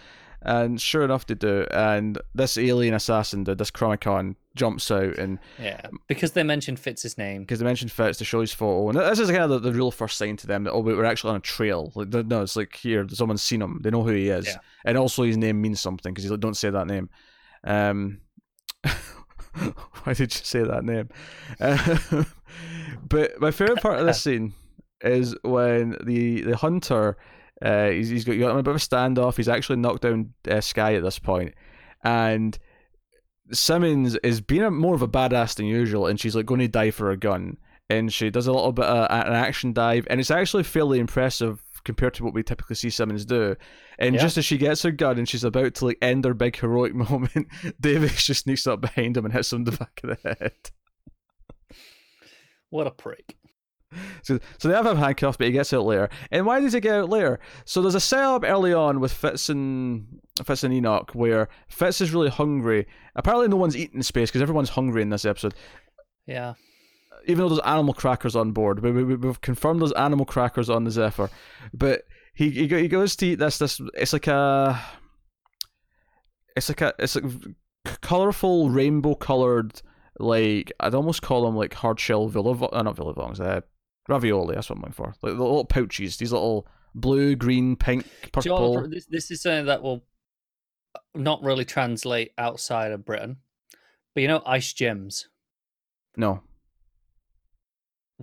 And 0.43 0.79
sure 0.79 1.01
enough, 1.03 1.25
they 1.25 1.33
do. 1.33 1.65
And 1.71 2.19
this 2.35 2.59
alien 2.59 2.93
assassin, 2.93 3.45
the, 3.45 3.55
this 3.55 3.71
Chronicom, 3.71 4.35
jumps 4.57 4.91
out 4.91 5.17
and 5.17 5.39
yeah, 5.59 5.81
because 6.07 6.33
they 6.33 6.43
mentioned 6.43 6.79
Fitz's 6.79 7.17
name. 7.17 7.41
because 7.43 7.59
they 7.59 7.65
mentioned 7.65 7.91
Fitz 7.91 8.17
to 8.17 8.25
show 8.25 8.41
his 8.41 8.51
photo, 8.53 8.89
and 8.89 8.97
this 8.97 9.19
is 9.19 9.29
kind 9.29 9.43
of 9.43 9.49
the, 9.49 9.59
the 9.59 9.71
real 9.73 9.91
first 9.91 10.17
sign 10.17 10.35
to 10.37 10.47
them 10.47 10.63
that 10.65 10.71
oh, 10.71 10.79
wait, 10.81 10.97
we're 10.97 11.05
actually 11.05 11.29
on 11.29 11.35
a 11.37 11.39
trail. 11.39 11.91
Like, 11.95 12.09
no, 12.09 12.41
it's 12.41 12.55
like 12.55 12.75
here, 12.75 13.07
someone's 13.09 13.41
seen 13.43 13.61
him. 13.61 13.79
They 13.83 13.89
know 13.91 14.03
who 14.03 14.11
he 14.11 14.29
is, 14.29 14.47
Yeah. 14.47 14.57
and 14.85 14.97
also 14.97 15.23
his 15.23 15.37
name 15.37 15.61
means 15.61 15.79
something 15.79 16.13
because 16.13 16.23
he's 16.23 16.31
like, 16.31 16.39
don't 16.41 16.57
say 16.57 16.69
that 16.69 16.87
name. 16.87 17.09
Um, 17.63 18.19
why 20.03 20.13
did 20.13 20.33
you 20.33 20.41
say 20.43 20.63
that 20.63 20.83
name? 20.83 21.09
Um, 21.59 22.25
but 23.09 23.39
my 23.39 23.51
favorite 23.51 23.81
part 23.81 23.99
of 23.99 24.05
this 24.05 24.21
scene 24.23 24.53
is 25.01 25.35
when 25.43 25.95
the 26.03 26.41
the 26.41 26.57
hunter. 26.57 27.17
Uh, 27.59 27.89
he's, 27.89 28.09
he's 28.09 28.23
got, 28.23 28.33
you 28.33 28.41
got 28.41 28.51
him 28.51 28.57
a 28.57 28.61
bit 28.61 28.69
of 28.69 28.75
a 28.75 28.79
standoff. 28.79 29.35
He's 29.35 29.49
actually 29.49 29.77
knocked 29.77 30.03
down 30.03 30.31
uh, 30.47 30.61
Skye 30.61 30.93
at 30.93 31.01
this 31.01 31.17
point, 31.17 31.55
and 32.03 32.55
Simmons 33.51 34.15
is 34.17 34.41
being 34.41 34.63
a, 34.63 34.71
more 34.71 34.95
of 34.95 35.01
a 35.01 35.07
badass 35.07 35.55
than 35.55 35.65
usual, 35.65 36.07
and 36.07 36.19
she's 36.19 36.35
like 36.35 36.45
going 36.45 36.59
to 36.61 36.67
die 36.67 36.91
for 36.91 37.07
her 37.07 37.15
gun. 37.15 37.57
and 37.89 38.11
she 38.11 38.29
does 38.29 38.47
a 38.47 38.51
little 38.51 38.73
bit 38.73 38.83
of 38.85 39.05
an 39.09 39.33
action 39.33 39.71
dive, 39.71 40.05
and 40.09 40.19
it's 40.19 40.29
actually 40.31 40.63
fairly 40.63 40.99
impressive 40.99 41.63
compared 41.85 42.13
to 42.13 42.23
what 42.25 42.33
we 42.33 42.43
typically 42.43 42.75
see 42.75 42.89
Simmons 42.89 43.25
do. 43.25 43.55
And 43.97 44.13
Yeah. 44.15 44.21
just 44.21 44.37
as 44.37 44.43
she 44.43 44.57
gets 44.57 44.83
her 44.83 44.91
gun 44.91 45.17
and 45.17 45.27
she's 45.29 45.45
about 45.45 45.73
to 45.75 45.85
like 45.85 45.97
end 46.01 46.25
her 46.25 46.33
big 46.33 46.57
heroic 46.57 46.93
moment, 47.09 47.47
Davis 47.79 48.25
just 48.25 48.43
sneaks 48.43 48.67
up 48.67 48.81
behind 48.81 49.15
him 49.15 49.23
and 49.23 49.33
hits 49.33 49.53
him 49.53 49.59
in 49.59 49.63
the 49.63 49.71
back 49.71 50.01
of 50.03 50.09
the 50.21 50.35
head. 50.37 50.71
What 52.69 52.87
a 52.87 52.91
prick. 52.91 53.37
So, 54.21 54.39
so 54.57 54.67
they 54.67 54.73
have 54.75 54.85
him 54.85 54.97
handcuffed, 54.97 55.39
but 55.39 55.47
he 55.47 55.53
gets 55.53 55.71
out 55.71 55.85
later. 55.85 56.09
And 56.31 56.45
why 56.45 56.59
does 56.59 56.73
he 56.73 56.79
get 56.79 56.95
out 56.95 57.09
later? 57.09 57.39
So 57.65 57.81
there's 57.81 57.95
a 57.95 57.99
setup 57.99 58.43
early 58.43 58.73
on 58.73 58.99
with 58.99 59.13
Fitz 59.13 59.49
and 59.49 60.19
Fitz 60.43 60.63
and 60.63 60.73
Enoch 60.73 61.11
where 61.13 61.47
Fitz 61.69 62.01
is 62.01 62.11
really 62.11 62.29
hungry. 62.29 62.85
Apparently, 63.15 63.47
no 63.47 63.55
one's 63.55 63.77
eating 63.77 64.03
space 64.03 64.29
because 64.29 64.41
everyone's 64.41 64.69
hungry 64.69 65.01
in 65.01 65.09
this 65.09 65.25
episode. 65.25 65.53
Yeah. 66.25 66.55
Even 67.25 67.39
though 67.39 67.49
there's 67.49 67.61
animal 67.61 67.93
crackers 67.93 68.35
on 68.35 68.51
board, 68.51 68.81
we, 68.83 68.91
we, 68.91 69.15
we've 69.15 69.41
confirmed 69.41 69.81
there's 69.81 69.93
animal 69.93 70.25
crackers 70.25 70.69
on 70.69 70.83
the 70.83 70.91
Zephyr. 70.91 71.29
But 71.73 72.03
he 72.33 72.49
he, 72.49 72.67
go- 72.67 72.77
he 72.77 72.87
goes 72.87 73.15
to 73.17 73.25
eat 73.25 73.35
this 73.35 73.57
this. 73.57 73.81
It's 73.93 74.13
like 74.13 74.27
a. 74.27 74.79
It's 76.55 76.69
like 76.69 76.81
a 76.81 76.93
it's 76.99 77.15
like 77.15 77.25
colorful 78.01 78.69
rainbow 78.69 79.15
colored 79.15 79.81
like 80.19 80.71
I'd 80.79 80.95
almost 80.95 81.21
call 81.21 81.45
them 81.45 81.55
like 81.55 81.73
hard 81.73 81.99
shell 81.99 82.29
villavong, 82.29 82.69
uh, 82.73 82.81
not 82.81 82.95
villavongs, 82.95 83.39
uh, 83.39 83.61
ravioli. 84.07 84.55
That's 84.55 84.69
what 84.69 84.77
I'm 84.77 84.81
looking 84.81 84.93
for. 84.93 85.13
Like 85.21 85.35
the 85.37 85.43
little 85.43 85.65
pouches, 85.65 86.17
these 86.17 86.31
little 86.31 86.67
blue, 86.95 87.35
green, 87.35 87.75
pink, 87.75 88.03
Do 88.33 88.41
you 88.45 88.51
know 88.51 88.73
purple. 88.75 88.89
this, 88.89 89.05
this 89.05 89.31
is 89.31 89.41
something 89.41 89.65
that 89.65 89.81
will 89.83 90.03
not 91.15 91.41
really 91.43 91.65
translate 91.65 92.31
outside 92.37 92.91
of 92.91 93.05
Britain. 93.05 93.37
But 94.13 94.21
you 94.21 94.27
know, 94.27 94.41
ice 94.45 94.73
gems. 94.73 95.27
No, 96.15 96.41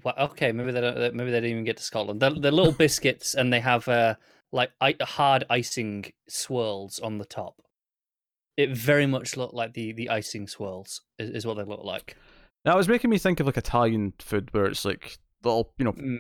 Well, 0.02 0.14
okay, 0.18 0.50
maybe 0.50 0.72
they 0.72 0.80
don't. 0.80 1.14
Maybe 1.14 1.30
they 1.30 1.38
didn't 1.40 1.50
even 1.52 1.64
get 1.64 1.76
to 1.76 1.82
Scotland. 1.84 2.20
They're, 2.20 2.30
they're 2.30 2.50
little 2.50 2.72
biscuits, 2.86 3.34
and 3.34 3.52
they 3.52 3.60
have 3.60 3.86
uh, 3.86 4.16
like 4.50 4.70
I- 4.80 4.96
hard 5.00 5.44
icing 5.48 6.06
swirls 6.28 6.98
on 6.98 7.18
the 7.18 7.24
top. 7.24 7.62
It 8.56 8.70
very 8.76 9.06
much 9.06 9.36
looked 9.36 9.54
like 9.54 9.74
the 9.74 9.92
the 9.92 10.10
icing 10.10 10.48
swirls 10.48 11.02
is, 11.18 11.30
is 11.30 11.46
what 11.46 11.56
they 11.56 11.62
look 11.64 11.84
like. 11.84 12.16
that 12.64 12.76
was 12.76 12.88
making 12.88 13.10
me 13.10 13.18
think 13.18 13.38
of 13.38 13.46
like 13.46 13.56
Italian 13.56 14.14
food 14.18 14.48
where 14.52 14.66
it's 14.66 14.84
like 14.84 15.18
little, 15.44 15.72
you 15.78 15.84
know, 15.84 15.92
Mm. 15.92 16.18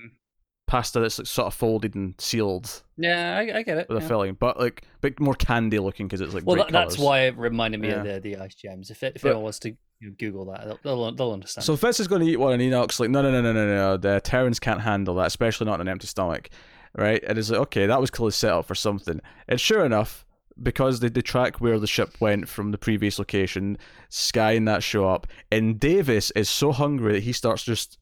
pasta 0.66 0.98
that's 1.00 1.18
like 1.18 1.26
sort 1.26 1.46
of 1.46 1.54
folded 1.54 1.94
and 1.94 2.14
sealed 2.18 2.82
Yeah, 2.96 3.36
I, 3.38 3.58
I 3.58 3.62
get 3.62 3.78
it. 3.78 3.88
with 3.88 3.98
yeah. 3.98 4.04
a 4.04 4.08
filling, 4.08 4.34
but 4.34 4.58
like 4.58 4.82
bit 5.00 5.20
more 5.20 5.34
candy 5.34 5.78
looking 5.78 6.06
because 6.08 6.20
it's 6.20 6.32
like 6.34 6.44
Well, 6.46 6.56
that, 6.56 6.70
that's 6.70 6.98
why 6.98 7.22
it 7.26 7.36
reminded 7.36 7.80
me 7.80 7.90
of 7.90 8.04
the 8.04 8.20
the 8.20 8.36
ice 8.38 8.54
gems. 8.54 8.90
If 8.90 9.02
it, 9.02 9.14
if 9.16 9.22
But- 9.22 9.28
anyone 9.28 9.44
wants 9.44 9.58
to 9.60 9.76
Google 10.18 10.46
that, 10.46 10.64
they'll 10.64 10.78
they'll, 10.96 11.12
they'll 11.14 11.32
understand. 11.32 11.64
So 11.64 11.76
Fitz 11.76 12.00
is 12.00 12.08
going 12.08 12.22
to 12.22 12.28
eat 12.28 12.36
one, 12.36 12.52
and 12.52 12.60
Enoch's 12.62 12.98
like, 13.00 13.10
no, 13.10 13.22
no, 13.22 13.30
no, 13.30 13.40
no, 13.40 13.52
no, 13.52 13.66
no. 13.66 13.96
The 13.96 14.20
Terrans 14.22 14.58
can't 14.58 14.80
handle 14.82 15.14
that, 15.16 15.26
especially 15.26 15.64
not 15.66 15.74
on 15.74 15.80
an 15.82 15.88
empty 15.88 16.06
stomach, 16.06 16.50
right? 16.96 17.22
And 17.26 17.38
it's 17.38 17.48
like, 17.50 17.60
okay, 17.60 17.86
that 17.86 18.00
was 18.00 18.10
clearly 18.10 18.32
set 18.32 18.52
up 18.52 18.66
for 18.66 18.74
something. 18.74 19.20
And 19.48 19.58
sure 19.60 19.84
enough, 19.84 20.26
because 20.62 21.00
they, 21.00 21.08
they 21.08 21.22
track 21.22 21.60
where 21.60 21.78
the 21.78 21.86
ship 21.86 22.20
went 22.20 22.48
from 22.48 22.70
the 22.70 22.76
previous 22.78 23.18
location, 23.18 23.78
Skye 24.10 24.52
and 24.52 24.68
that 24.68 24.82
show 24.82 25.08
up, 25.08 25.26
and 25.50 25.80
Davis 25.80 26.30
is 26.32 26.48
so 26.50 26.72
hungry 26.72 27.14
that 27.14 27.22
he 27.22 27.32
starts 27.32 27.62
just 27.62 27.98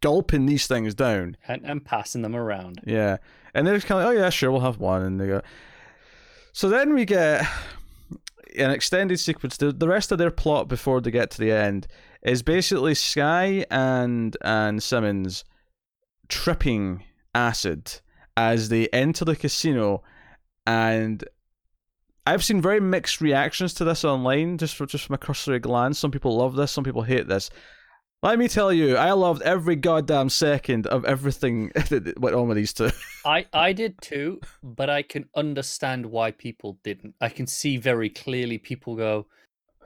gulping 0.00 0.46
these 0.46 0.66
things 0.66 0.94
down. 0.94 1.36
and, 1.46 1.64
and 1.64 1.84
passing 1.84 2.22
them 2.22 2.34
around. 2.36 2.80
Yeah, 2.86 3.18
and 3.54 3.66
they're 3.66 3.74
just 3.74 3.86
kind 3.86 4.00
of 4.00 4.06
like, 4.06 4.16
oh 4.16 4.20
yeah, 4.20 4.30
sure, 4.30 4.50
we'll 4.50 4.60
have 4.60 4.78
one, 4.78 5.02
and 5.02 5.20
they 5.20 5.26
go. 5.26 5.42
So 6.52 6.68
then 6.68 6.94
we 6.94 7.04
get 7.04 7.46
an 8.58 8.70
extended 8.70 9.20
sequence. 9.20 9.56
The, 9.56 9.72
the 9.72 9.88
rest 9.88 10.12
of 10.12 10.18
their 10.18 10.30
plot 10.30 10.68
before 10.68 11.00
they 11.00 11.10
get 11.10 11.30
to 11.32 11.38
the 11.38 11.52
end 11.52 11.86
is 12.22 12.42
basically 12.42 12.94
Skye 12.94 13.64
and 13.70 14.36
and 14.42 14.82
Simmons 14.82 15.44
tripping 16.28 17.04
acid 17.34 18.00
as 18.36 18.68
they 18.68 18.88
enter 18.88 19.24
the 19.24 19.36
casino, 19.36 20.02
and 20.66 21.24
I've 22.26 22.44
seen 22.44 22.60
very 22.60 22.80
mixed 22.80 23.20
reactions 23.20 23.74
to 23.74 23.84
this 23.84 24.04
online. 24.04 24.58
Just 24.58 24.74
for 24.76 24.86
just 24.86 25.04
from 25.06 25.14
a 25.14 25.18
cursory 25.18 25.58
glance, 25.58 25.98
some 25.98 26.10
people 26.10 26.36
love 26.36 26.54
this, 26.56 26.72
some 26.72 26.84
people 26.84 27.02
hate 27.02 27.28
this. 27.28 27.50
Let 28.22 28.38
me 28.38 28.48
tell 28.48 28.70
you, 28.70 28.96
I 28.96 29.12
loved 29.12 29.40
every 29.42 29.76
goddamn 29.76 30.28
second 30.28 30.86
of 30.86 31.06
everything 31.06 31.68
that 31.88 32.18
went 32.18 32.36
on 32.36 32.48
with 32.48 32.56
these 32.56 32.74
two. 32.74 32.90
I 33.24 33.46
I 33.52 33.72
did 33.72 34.00
too, 34.02 34.40
but 34.62 34.90
I 34.90 35.02
can 35.02 35.26
understand 35.34 36.04
why 36.04 36.30
people 36.30 36.78
didn't. 36.84 37.14
I 37.20 37.30
can 37.30 37.46
see 37.46 37.78
very 37.78 38.10
clearly 38.10 38.58
people 38.58 38.94
go, 38.94 39.26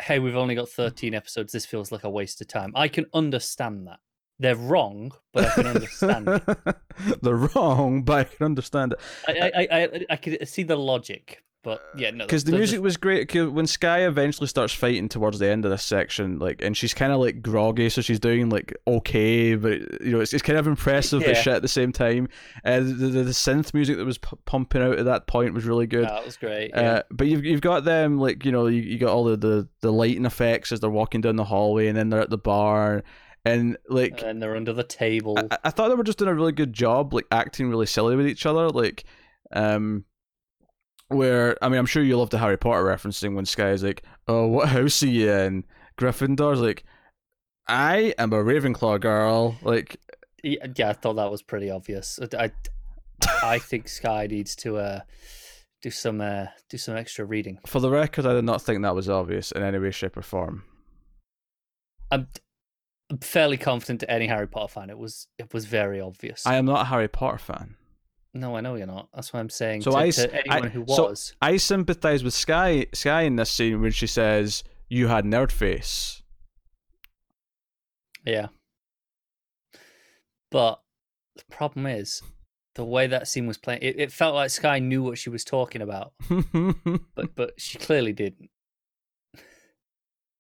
"Hey, 0.01 0.19
we've 0.19 0.37
only 0.37 0.57
got 0.57 0.69
13 0.69 1.15
episodes. 1.15 1.53
This 1.53 1.65
feels 1.65 1.93
like 1.93 2.03
a 2.03 2.11
waste 2.11 2.41
of 2.41 2.49
time." 2.49 2.73
I 2.75 2.89
can 2.89 3.07
understand 3.15 3.87
that. 3.87 4.01
They're 4.41 4.57
wrong, 4.57 5.13
but 5.33 5.45
I 5.45 5.51
can 5.51 5.67
understand. 5.67 6.29
it. 6.29 6.77
They're 7.23 7.37
wrong, 7.37 8.03
but 8.03 8.19
I 8.19 8.25
can 8.25 8.45
understand 8.47 8.95
it. 8.95 8.99
I, 9.29 9.33
I, 9.33 9.51
I, 9.55 9.85
I, 9.85 10.07
I 10.11 10.17
can 10.17 10.45
see 10.45 10.65
the 10.65 10.77
logic, 10.77 11.44
but 11.65 11.83
yeah, 11.97 12.11
no. 12.11 12.27
Because 12.27 12.45
the 12.45 12.53
music 12.53 12.75
just- 12.77 12.83
was 12.83 12.97
great. 12.99 13.27
'cause 13.29 13.49
when 13.49 13.67
Skye 13.67 14.07
eventually 14.07 14.47
starts 14.47 14.73
fighting 14.73 15.09
towards 15.09 15.39
the 15.39 15.49
end 15.49 15.65
of 15.65 15.71
this 15.71 15.83
section, 15.83 16.39
like, 16.39 16.63
and 16.63 16.77
she's 16.77 16.93
kind 16.95 17.11
of 17.13 17.19
like 17.21 17.41
groggy, 17.43 17.89
so 17.89 18.03
she's 18.03 18.21
doing 18.21 18.51
like 18.51 18.73
okay, 18.87 19.55
but 19.57 19.81
you 20.03 20.13
know, 20.13 20.21
it's, 20.21 20.33
it's 20.35 20.43
kind 20.43 20.59
of 20.59 20.67
impressive 20.67 21.21
but 21.21 21.29
Yeah. 21.35 21.43
shit 21.43 21.55
at 21.55 21.63
the 21.63 21.69
same 21.69 21.91
time. 21.91 22.29
Uh, 22.65 22.81
the, 22.81 22.85
the 22.93 23.23
the 23.25 23.31
synth 23.31 23.73
music 23.75 23.97
that 23.97 24.05
was 24.05 24.19
p- 24.19 24.37
pumping 24.45 24.83
out 24.83 24.99
at 24.99 25.07
that 25.07 25.27
point 25.27 25.55
was 25.55 25.65
really 25.65 25.87
good. 25.87 26.05
That 26.05 26.25
was 26.25 26.37
great. 26.37 26.71
Yeah. 26.75 26.81
Uh, 26.93 27.03
but 27.11 27.27
you've 27.27 27.45
you've 27.45 27.61
got 27.63 27.85
them 27.85 28.19
like 28.19 28.45
you 28.45 28.53
know 28.53 28.67
you, 28.67 28.83
you 28.83 28.99
got 28.99 29.11
all 29.15 29.25
the, 29.25 29.37
the 29.37 29.69
the 29.81 29.93
lighting 29.93 30.27
effects 30.27 30.71
as 30.71 30.81
they're 30.81 30.91
walking 30.91 31.23
down 31.23 31.37
the 31.37 31.45
hallway 31.45 31.87
and 31.89 31.97
then 31.97 32.11
they're 32.11 32.21
at 32.21 32.31
the 32.31 32.39
bar 32.39 33.03
and 33.47 33.77
like 33.89 34.23
and 34.23 34.43
they're 34.43 34.57
under 34.57 34.73
the 34.73 34.85
table. 34.85 35.39
I, 35.51 35.59
I 35.65 35.71
thought 35.71 35.89
they 35.89 35.95
were 35.95 36.05
just 36.05 36.19
doing 36.19 36.31
a 36.31 36.35
really 36.35 36.53
good 36.53 36.73
job 36.73 37.13
like 37.15 37.27
acting 37.31 37.69
really 37.71 37.87
silly 37.87 38.17
with 38.17 38.27
each 38.27 38.45
other 38.47 38.69
like 38.71 39.05
um 39.53 40.05
where 41.09 41.57
I 41.63 41.69
mean 41.69 41.79
I'm 41.79 41.87
sure 41.87 42.03
you 42.03 42.17
love 42.17 42.31
the 42.31 42.39
Harry 42.39 42.57
Potter 42.57 42.85
referencing 42.85 43.35
when 43.35 43.45
Skye 43.45 43.71
is 43.71 43.83
like 43.83 44.03
oh 44.29 44.47
what 44.47 44.69
house 44.69 45.03
are 45.03 45.09
you 45.09 45.31
in 45.31 45.65
Gryffindor's 45.99 46.61
like 46.61 46.85
I 47.67 48.15
am 48.19 48.33
a 48.33 48.37
Ravenclaw 48.37 49.01
girl 49.01 49.57
like 49.63 49.97
Yeah, 50.43 50.67
yeah, 50.77 50.91
I 50.91 50.93
thought 50.93 51.15
that 51.15 51.31
was 51.31 51.43
pretty 51.43 51.71
obvious. 51.71 52.19
I, 52.21 52.45
I, 52.45 52.53
I 53.43 53.59
think 53.59 53.89
Skye 53.89 54.27
needs 54.27 54.55
to 54.57 54.77
uh, 54.77 55.01
do 55.83 55.91
some 55.91 56.21
uh, 56.21 56.47
do 56.69 56.77
some 56.77 56.97
extra 56.97 57.25
reading. 57.25 57.59
for 57.67 57.81
the 57.81 57.91
record 57.91 58.27
I 58.27 58.35
did 58.35 58.45
not 58.45 58.63
think 58.63 58.83
that 58.83 58.95
was 58.95 59.09
obvious 59.09 59.53
in 59.53 59.63
any 59.63 59.79
way 59.79 59.91
shape 59.91 60.17
or 60.17 60.23
form 60.23 60.65
I'm, 62.11 62.29
I'm 63.11 63.19
fairly 63.19 63.57
confident 63.57 64.01
to 64.01 64.11
any 64.11 64.27
Harry 64.27 64.47
Potter 64.47 64.73
fan. 64.73 64.91
It 64.91 64.99
was 64.99 65.27
it 65.39 65.53
was 65.53 65.65
very 65.67 66.01
obvious. 66.01 66.47
I 66.47 66.57
am 66.57 66.67
not 66.67 66.83
a 66.83 66.85
Harry 66.85 67.09
Potter 67.09 67.39
fan 67.39 67.77
no, 68.35 68.57
I 68.57 68.61
know 68.61 68.75
you're 68.75 68.87
not. 68.87 69.09
That's 69.15 69.33
why 69.33 69.41
I'm 69.41 69.49
saying 69.51 69.83
So 69.83 69.93
to, 69.93 69.97
I 69.97 70.11
to 70.11 70.35
anyone 70.35 70.65
I- 70.67 70.69
who 70.69 70.85
so- 70.89 71.05
was. 71.11 71.35
I 71.41 71.57
sympathize 71.57 72.23
with 72.25 72.35
Skye 72.35 72.87
Skye 72.93 73.23
in 73.23 73.37
this 73.37 73.51
scene 73.51 73.81
when 73.81 73.93
she 73.93 74.07
says 74.07 74.65
you 74.89 75.09
had 75.09 75.25
nerd 75.25 75.51
face. 75.53 76.23
Yeah. 78.25 78.49
But 80.51 80.81
the 81.37 81.45
problem 81.51 81.87
is 81.87 82.23
the 82.75 82.85
way 82.85 83.07
that 83.07 83.29
scene 83.29 83.47
was 83.47 83.59
playing. 83.59 83.81
It, 83.83 83.99
it 83.99 84.13
felt 84.13 84.35
like 84.35 84.51
Skye 84.51 84.79
knew 84.79 85.03
what 85.03 85.19
she 85.19 85.31
was 85.31 85.45
talking 85.45 85.83
about, 85.83 86.13
but 87.15 87.35
but 87.35 87.55
she 87.59 87.79
clearly 87.79 88.13
didn't. 88.13 88.51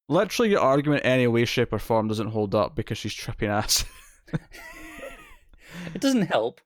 Literally, 0.08 0.50
your 0.50 0.60
argument 0.60 1.02
any 1.04 1.26
way, 1.26 1.44
shape, 1.46 1.72
or 1.72 1.78
form 1.78 2.08
doesn't 2.08 2.28
hold 2.28 2.54
up 2.54 2.74
because 2.76 2.98
she's 2.98 3.14
tripping 3.14 3.48
ass. 3.50 3.84
It 5.94 6.00
doesn't 6.00 6.22
help. 6.22 6.60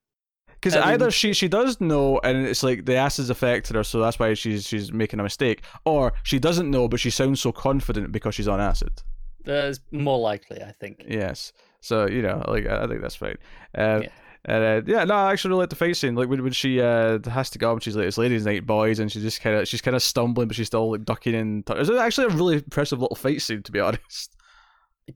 Because 0.60 0.74
mean- 0.74 0.84
either 0.84 1.10
she 1.10 1.32
she 1.32 1.48
does 1.48 1.80
know 1.80 2.18
and 2.24 2.46
it's 2.46 2.62
like 2.62 2.84
the 2.84 2.96
acid's 2.96 3.30
affected 3.30 3.76
her, 3.76 3.84
so 3.84 4.00
that's 4.00 4.18
why 4.18 4.34
she's 4.34 4.66
she's 4.66 4.92
making 4.92 5.20
a 5.20 5.22
mistake, 5.22 5.62
or 5.84 6.12
she 6.24 6.38
doesn't 6.38 6.70
know 6.70 6.88
but 6.88 7.00
she 7.00 7.10
sounds 7.10 7.40
so 7.40 7.52
confident 7.52 8.10
because 8.12 8.34
she's 8.34 8.48
on 8.48 8.60
acid. 8.60 9.02
That's 9.44 9.80
more 9.92 10.18
likely, 10.18 10.62
I 10.62 10.72
think. 10.72 11.04
Yes. 11.06 11.52
So 11.80 12.08
you 12.08 12.22
know, 12.22 12.42
like 12.48 12.66
I 12.66 12.86
think 12.86 13.02
that's 13.02 13.16
fine. 13.16 13.36
Um, 13.74 14.02
Yeah. 14.02 14.08
And 14.44 14.64
uh, 14.64 14.82
yeah, 14.90 15.04
no, 15.04 15.14
I 15.14 15.32
actually 15.32 15.50
really 15.50 15.62
like 15.62 15.70
the 15.70 15.76
fight 15.76 15.96
scene. 15.96 16.14
Like 16.14 16.28
when, 16.28 16.42
when 16.42 16.52
she 16.52 16.80
uh, 16.80 17.18
has 17.28 17.50
to 17.50 17.58
go 17.58 17.70
up, 17.70 17.76
and 17.76 17.82
she's 17.82 17.96
like, 17.96 18.06
"It's 18.06 18.16
ladies' 18.16 18.46
night, 18.46 18.66
boys," 18.66 18.98
and 18.98 19.10
she 19.10 19.20
just 19.20 19.42
kind 19.42 19.56
of 19.56 19.66
she's 19.68 19.82
kind 19.82 19.96
of 19.96 20.02
stumbling, 20.02 20.46
but 20.48 20.56
she's 20.56 20.68
still 20.68 20.92
like 20.92 21.04
ducking 21.04 21.34
and. 21.34 21.68
in. 21.68 21.76
It's 21.76 21.90
actually 21.90 22.28
a 22.28 22.36
really 22.36 22.54
impressive 22.56 23.00
little 23.00 23.16
fight 23.16 23.42
scene, 23.42 23.62
to 23.64 23.72
be 23.72 23.80
honest. 23.88 24.36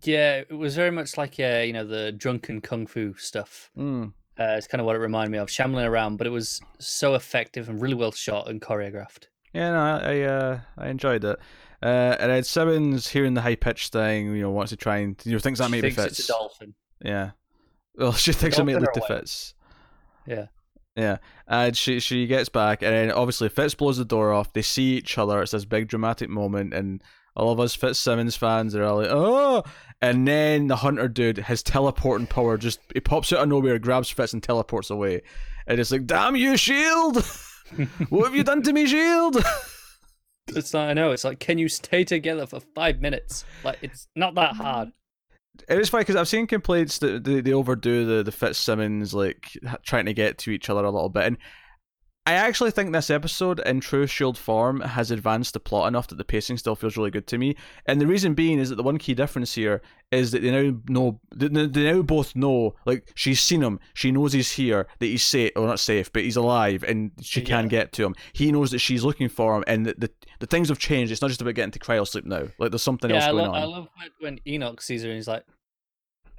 Yeah, 0.03 0.39
it 0.49 0.53
was 0.53 0.75
very 0.75 0.91
much 0.91 1.17
like 1.17 1.39
uh, 1.39 1.63
you 1.65 1.73
know 1.73 1.87
the 1.87 2.13
drunken 2.13 2.61
kung 2.61 2.87
fu 2.87 3.15
stuff. 3.15 3.71
Mm. 3.79 4.13
Uh, 4.43 4.57
it's 4.57 4.67
kind 4.67 4.81
of 4.81 4.87
what 4.87 4.97
it 4.97 5.01
reminded 5.01 5.31
me 5.31 5.39
of, 5.39 5.51
shambling 5.51 5.85
around, 5.87 6.17
but 6.17 6.27
it 6.27 6.31
was 6.31 6.61
so 6.79 7.15
effective 7.15 7.69
and 7.69 7.81
really 7.81 7.95
well 7.95 8.13
shot 8.13 8.49
and 8.49 8.61
choreographed. 8.61 9.27
Yeah, 9.53 9.71
no, 9.73 9.79
I 9.79 9.99
I, 9.99 10.21
uh, 10.23 10.61
I 10.79 10.89
enjoyed 10.89 11.25
it. 11.25 11.39
Uh, 11.83 12.17
and 12.21 12.31
then 12.31 12.45
Simmons 12.45 13.09
hearing 13.09 13.35
the 13.35 13.41
high 13.43 13.57
pitched 13.57 13.93
thing, 13.93 14.35
you 14.35 14.43
know, 14.43 14.51
wants 14.51 14.71
to 14.71 14.77
try 14.77 14.99
and 14.99 15.17
you 15.25 15.33
know 15.33 15.39
thinks 15.39 15.59
that 15.59 15.67
She 15.67 15.71
maybe 15.73 15.91
thinks 15.91 16.03
fits. 16.03 16.19
it's 16.21 16.29
a 16.29 16.33
dolphin. 16.33 16.75
Yeah. 17.05 17.31
Well, 17.97 18.13
she 18.25 18.33
thinks 18.33 18.59
it 18.59 18.65
may 18.65 18.73
Dolphin 18.73 18.89
lead 18.95 19.05
or 19.05 19.09
to 19.09 19.15
whale? 19.15 19.25
Yeah. 20.27 20.47
Yeah. 20.97 21.17
And 21.49 21.77
she 21.77 22.01
she 22.01 22.27
gets 22.27 22.49
back, 22.49 22.83
and 22.83 22.93
then 22.93 23.11
obviously 23.13 23.49
Fitz 23.49 23.75
blows 23.75 23.97
the 23.99 24.05
door 24.05 24.33
off. 24.33 24.53
They 24.53 24.63
see 24.63 24.95
each 24.97 25.19
other. 25.19 25.43
It's 25.43 25.53
this 25.53 25.65
big 25.65 25.89
dramatic 25.89 26.29
moment, 26.29 26.73
and 26.75 27.03
All 27.35 27.51
of 27.51 27.61
us 27.61 27.75
Fitzsimmons 27.75 28.37
fans 28.37 28.75
are 28.75 28.85
all 28.85 28.97
like, 28.97 29.09
oh, 29.11 29.65
and 30.01 30.27
then 30.27 30.67
the 30.67 30.77
hunter 30.77 31.09
dude, 31.09 31.39
his 31.39 31.62
teleporting 31.62 32.27
power 32.27 32.59
just 32.59 32.81
he 32.93 33.01
pops 33.01 33.33
out 33.33 33.41
of 33.41 33.49
nowhere, 33.49 33.79
grabs 33.79 34.11
Fitz 34.11 34.33
and 34.33 34.43
teleports 34.43 34.91
away, 34.91 35.23
and 35.67 35.81
it's 35.81 35.91
like, 35.91 36.07
damn 36.07 36.37
you, 36.37 36.57
Shield! 36.57 37.25
what 38.11 38.25
have 38.25 38.35
you 38.35 38.45
done 38.45 38.62
to 38.62 38.73
me, 38.73 38.87
Shield? 38.87 39.43
It's 40.49 40.75
like 40.75 40.91
I 40.91 40.93
know. 40.93 41.12
It's 41.12 41.25
like, 41.25 41.39
can 41.39 41.59
you 41.59 41.69
stay 41.69 42.05
together 42.05 42.47
for 42.47 42.61
five 42.75 43.01
minutes? 43.01 43.45
Like 43.65 43.79
it's 43.81 44.09
not 44.17 44.35
that 44.35 44.57
hard. 44.57 44.93
It 45.69 45.79
is 45.79 45.89
funny 45.89 46.03
because 46.03 46.17
I've 46.17 46.29
seen 46.29 46.47
complaints 46.47 46.99
that 46.99 47.25
they, 47.25 47.41
they 47.41 47.53
overdo 47.53 48.05
the 48.05 48.23
the 48.23 48.33
Fitzsimmons 48.33 49.15
like 49.15 49.57
trying 49.85 50.07
to 50.07 50.15
get 50.15 50.39
to 50.39 50.51
each 50.51 50.69
other 50.69 50.85
a 50.85 50.91
little 50.91 51.09
bit, 51.09 51.27
and 51.27 51.39
I 52.25 52.35
actually 52.35 52.71
think 52.71 52.93
this 52.93 53.11
episode, 53.11 53.59
in 53.61 53.81
true 53.81 54.07
Shield 54.07 54.38
form, 54.38 54.81
has 54.81 55.11
advanced 55.11 55.55
the 55.55 55.61
plot 55.61 55.88
enough 55.88 56.07
that 56.07 56.19
the 56.19 56.25
pacing 56.25 56.57
still 56.57 56.76
feels 56.76 56.97
really 56.97 57.11
good 57.11 57.26
to 57.26 57.38
me. 57.38 57.57
And 57.87 58.00
the 58.00 58.07
reason 58.07 58.35
being 58.35 58.61
is 58.61 58.69
that 58.69 58.76
the 58.76 58.85
one 58.85 58.99
key 58.99 59.12
difference 59.12 59.55
here 59.57 59.83
is 60.12 60.31
that 60.31 60.41
they 60.41 60.52
now 60.52 60.79
know, 60.88 61.21
they 61.35 61.49
now 61.49 62.02
both 62.02 62.37
know, 62.37 62.76
like 62.87 63.11
she's 63.17 63.41
seen 63.41 63.61
him, 63.61 63.81
she 63.93 64.12
knows 64.12 64.33
he's 64.33 64.52
here, 64.52 64.87
that 65.00 65.07
he's 65.07 65.25
safe, 65.25 65.50
or 65.57 65.67
not 65.67 65.81
safe, 65.81 66.12
but 66.12 66.23
he's 66.23 66.37
alive, 66.37 66.85
and 66.85 67.11
she 67.21 67.41
yeah. 67.41 67.47
can 67.47 67.67
get 67.67 67.91
to 67.95 68.05
him. 68.05 68.14
He 68.33 68.52
knows 68.52 68.71
that 68.71 68.79
she's 68.79 69.02
looking 69.02 69.29
for 69.29 69.57
him, 69.57 69.64
and 69.67 69.87
the, 69.87 69.95
the, 69.99 70.11
the 70.38 70.47
things 70.47 70.69
have 70.69 70.79
changed. 70.79 71.11
It's 71.11 71.23
not 71.23 71.29
just 71.29 71.41
about 71.41 71.55
getting 71.55 71.73
to 71.73 71.81
cryo 71.81 72.07
sleep 72.07 72.25
now. 72.25 72.47
Like 72.57 72.71
there's 72.71 72.83
something 72.83 73.11
yeah, 73.11 73.17
else 73.17 73.25
I 73.25 73.33
going 73.33 73.47
love, 73.47 73.55
on. 73.55 73.62
I 73.62 73.64
love 73.64 73.88
when 74.21 74.38
Enoch 74.47 74.81
sees 74.81 75.02
her 75.02 75.09
and 75.09 75.17
he's 75.17 75.26
like, 75.26 75.45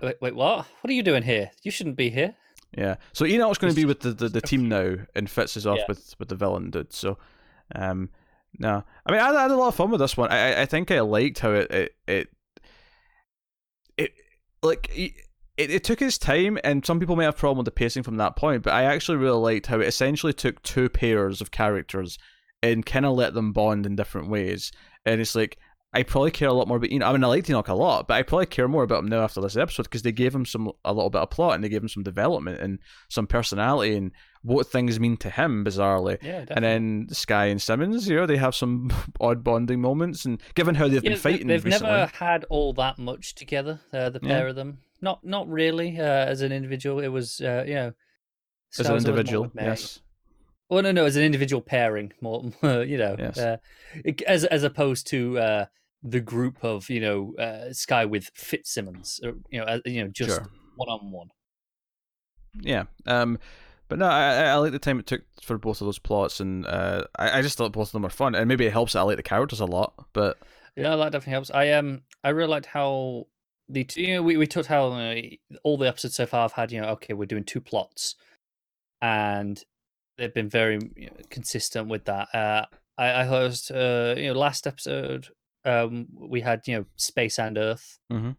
"Wait, 0.02 0.16
wait, 0.22 0.36
what? 0.36 0.66
What 0.80 0.90
are 0.90 0.94
you 0.94 1.04
doing 1.04 1.24
here? 1.24 1.52
You 1.62 1.72
shouldn't 1.72 1.98
be 1.98 2.10
here." 2.10 2.36
Yeah. 2.78 2.96
So 3.14 3.26
Enoch's 3.26 3.58
going 3.58 3.74
to 3.74 3.80
be 3.80 3.86
with 3.86 4.02
the, 4.02 4.12
the, 4.12 4.30
the 4.30 4.42
team 4.42 4.68
now, 4.68 4.96
and 5.16 5.30
Fitz 5.30 5.58
is 5.58 5.68
off 5.68 5.78
yeah. 5.80 5.86
with, 5.88 6.16
with 6.20 6.30
the 6.30 6.36
villain 6.36 6.72
dude. 6.72 6.94
So, 6.94 7.18
um, 7.76 8.10
no, 8.58 8.84
I 9.06 9.12
mean, 9.12 9.22
I, 9.22 9.30
I, 9.30 9.42
had 9.44 9.52
a 9.52 9.56
lot 9.56 9.70
of 9.70 9.76
fun 9.76 9.92
with 9.92 10.00
this 10.00 10.18
one. 10.18 10.32
I 10.32 10.62
I 10.62 10.66
think 10.66 10.92
I 10.92 11.00
liked 11.02 11.40
how 11.40 11.52
it 11.52 11.72
it 11.72 11.96
it, 12.08 12.30
it 13.98 14.12
like. 14.62 14.92
It, 15.56 15.70
it 15.70 15.84
took 15.84 16.02
its 16.02 16.18
time, 16.18 16.58
and 16.64 16.84
some 16.84 17.00
people 17.00 17.16
may 17.16 17.26
have 17.26 17.38
problem 17.38 17.60
with 17.60 17.66
the 17.66 17.72
pacing 17.72 18.02
from 18.02 18.18
that 18.18 18.36
point. 18.36 18.64
But 18.64 18.74
I 18.74 18.86
actually 18.86 19.20
really 19.20 19.38
liked 19.38 19.68
how 19.68 19.80
it 19.80 19.88
essentially 19.88 20.34
took 20.34 20.64
two 20.64 20.90
pairs 20.90 21.42
of 21.42 21.52
characters 21.52 22.18
and 22.64 22.84
kind 22.84 23.06
of 23.06 23.16
let 23.16 23.36
them 23.36 23.54
bond 23.54 23.86
in 23.86 23.96
different 23.96 24.30
ways. 24.30 24.72
And 25.06 25.22
it's 25.22 25.36
like 25.36 25.60
I 25.96 26.02
probably 26.04 26.32
care 26.32 26.48
a 26.48 26.54
lot 26.54 26.68
more 26.68 26.78
about 26.78 26.92
Enoch. 26.92 27.08
I 27.08 27.12
mean, 27.12 27.24
I 27.24 27.28
like 27.28 27.48
Enoch 27.48 27.68
a 27.68 27.76
lot, 27.76 28.08
but 28.08 28.16
I 28.16 28.24
probably 28.24 28.48
care 28.48 28.68
more 28.68 28.82
about 28.82 29.00
him 29.00 29.10
now 29.10 29.22
after 29.22 29.40
this 29.42 29.56
episode 29.56 29.84
because 29.84 30.02
they 30.02 30.12
gave 30.12 30.34
him 30.34 30.44
some 30.46 30.72
a 30.84 30.92
little 30.92 31.12
bit 31.12 31.22
of 31.22 31.30
plot 31.30 31.54
and 31.54 31.64
they 31.64 31.70
gave 31.70 31.84
him 31.84 31.90
some 31.90 32.02
development 32.02 32.60
and 32.60 32.80
some 33.10 33.28
personality 33.28 33.96
and 33.96 34.12
what 34.42 34.66
things 34.66 35.00
mean 35.00 35.18
to 35.18 35.30
him 35.30 35.64
bizarrely. 35.64 36.18
Yeah, 36.24 36.46
definitely. 36.46 36.56
and 36.56 36.66
then 36.66 37.08
Skye 37.14 37.46
and 37.46 37.62
Simmons, 37.62 38.10
you 38.10 38.16
know, 38.16 38.26
they 38.26 38.38
have 38.38 38.56
some 38.56 38.92
odd 39.22 39.44
bonding 39.44 39.82
moments, 39.82 40.26
and 40.26 40.42
given 40.56 40.74
how 40.74 40.88
they've 40.88 41.04
yeah, 41.04 41.12
been 41.12 41.20
fighting, 41.20 41.48
they've 41.48 41.64
recently, 41.64 41.92
never 41.92 42.12
had 42.18 42.44
all 42.46 42.74
that 42.74 42.98
much 42.98 43.36
together. 43.36 43.80
Uh, 43.92 44.10
the 44.10 44.20
pair 44.20 44.46
yeah. 44.46 44.50
of 44.50 44.56
them, 44.56 44.80
not 45.00 45.24
not 45.24 45.48
really 45.48 46.00
uh, 46.00 46.04
as 46.04 46.42
an 46.42 46.52
individual. 46.52 47.02
It 47.02 47.10
was, 47.10 47.40
uh, 47.40 47.66
you 47.68 47.76
know, 47.76 47.94
as 48.80 48.90
an 48.90 48.98
individual, 48.98 49.52
yes. 49.56 50.00
Well, 50.70 50.82
no, 50.82 50.92
no, 50.92 51.06
as 51.06 51.16
an 51.18 51.24
individual 51.24 51.62
pairing, 51.62 52.14
more, 52.20 52.52
you 52.64 52.98
know, 52.98 53.16
yes. 53.20 53.38
Uh, 53.38 53.58
as 54.26 54.44
as 54.46 54.64
opposed 54.64 55.06
to 55.08 55.38
uh, 55.38 55.66
the 56.04 56.20
group 56.20 56.64
of 56.64 56.90
you 56.90 57.00
know 57.00 57.34
uh, 57.38 57.72
Skye 57.72 58.06
with 58.06 58.30
Fitzsimmons, 58.36 59.20
or, 59.24 59.34
you 59.50 59.60
know, 59.60 59.66
uh, 59.66 59.80
you 59.86 60.04
know, 60.04 60.10
just 60.10 60.42
one 60.76 60.90
on 60.90 61.12
one. 61.12 61.28
Yeah, 62.62 62.84
um, 63.06 63.40
but 63.88 64.00
no, 64.00 64.06
I, 64.06 64.44
I 64.44 64.56
like 64.56 64.72
the 64.72 64.80
time 64.80 65.00
it 65.00 65.08
took 65.08 65.24
for 65.42 65.58
both 65.58 65.82
of 65.82 65.86
those 65.86 66.00
plots, 66.00 66.40
and 66.40 66.66
uh, 66.66 67.06
I, 67.18 67.40
I 67.40 67.42
just 67.42 67.58
thought 67.58 67.72
both 67.72 67.90
of 67.90 67.94
them 67.94 68.04
were 68.04 68.10
fun, 68.10 68.36
and 68.36 68.48
maybe 68.48 68.66
it 68.66 68.74
helps 68.74 68.94
that 68.94 69.00
I 69.00 69.04
like 69.04 69.18
the 69.18 69.24
characters 69.24 69.60
a 69.60 69.66
lot. 69.66 69.94
But 70.14 70.38
yeah, 70.76 70.96
that 70.96 71.12
definitely 71.12 71.32
helps. 71.32 71.52
I 71.52 71.72
um, 71.72 72.02
I 72.24 72.30
really 72.30 72.50
liked 72.50 72.68
how 72.68 73.28
the 73.70 73.84
two, 73.84 74.02
you 74.02 74.16
know, 74.16 74.24
we 74.24 74.38
we 74.38 74.48
talked 74.48 74.68
how 74.68 74.88
uh, 74.88 75.16
all 75.64 75.78
the 75.78 75.88
episodes 75.88 76.16
so 76.16 76.26
far 76.26 76.42
have 76.42 76.54
had 76.54 76.72
you 76.72 76.82
know, 76.82 76.90
okay, 76.90 77.14
we're 77.14 77.26
doing 77.26 77.44
two 77.44 77.62
plots, 77.62 78.16
and 79.02 79.64
they've 80.18 80.34
been 80.34 80.50
very 80.50 80.80
you 80.96 81.08
know, 81.08 81.18
consistent 81.30 81.88
with 81.88 82.06
that. 82.06 82.28
Uh, 82.34 82.66
I, 82.98 83.08
I 83.08 83.30
was, 83.30 83.72
uh, 83.72 84.16
you 84.18 84.28
know, 84.28 84.40
last 84.40 84.68
episode 84.68 85.30
um, 85.66 86.08
we 86.14 86.42
had 86.42 86.62
you 86.68 86.78
know 86.78 86.86
space 86.96 87.40
and 87.40 87.58
Earth. 87.58 88.00
Mm-hmm. 88.12 88.32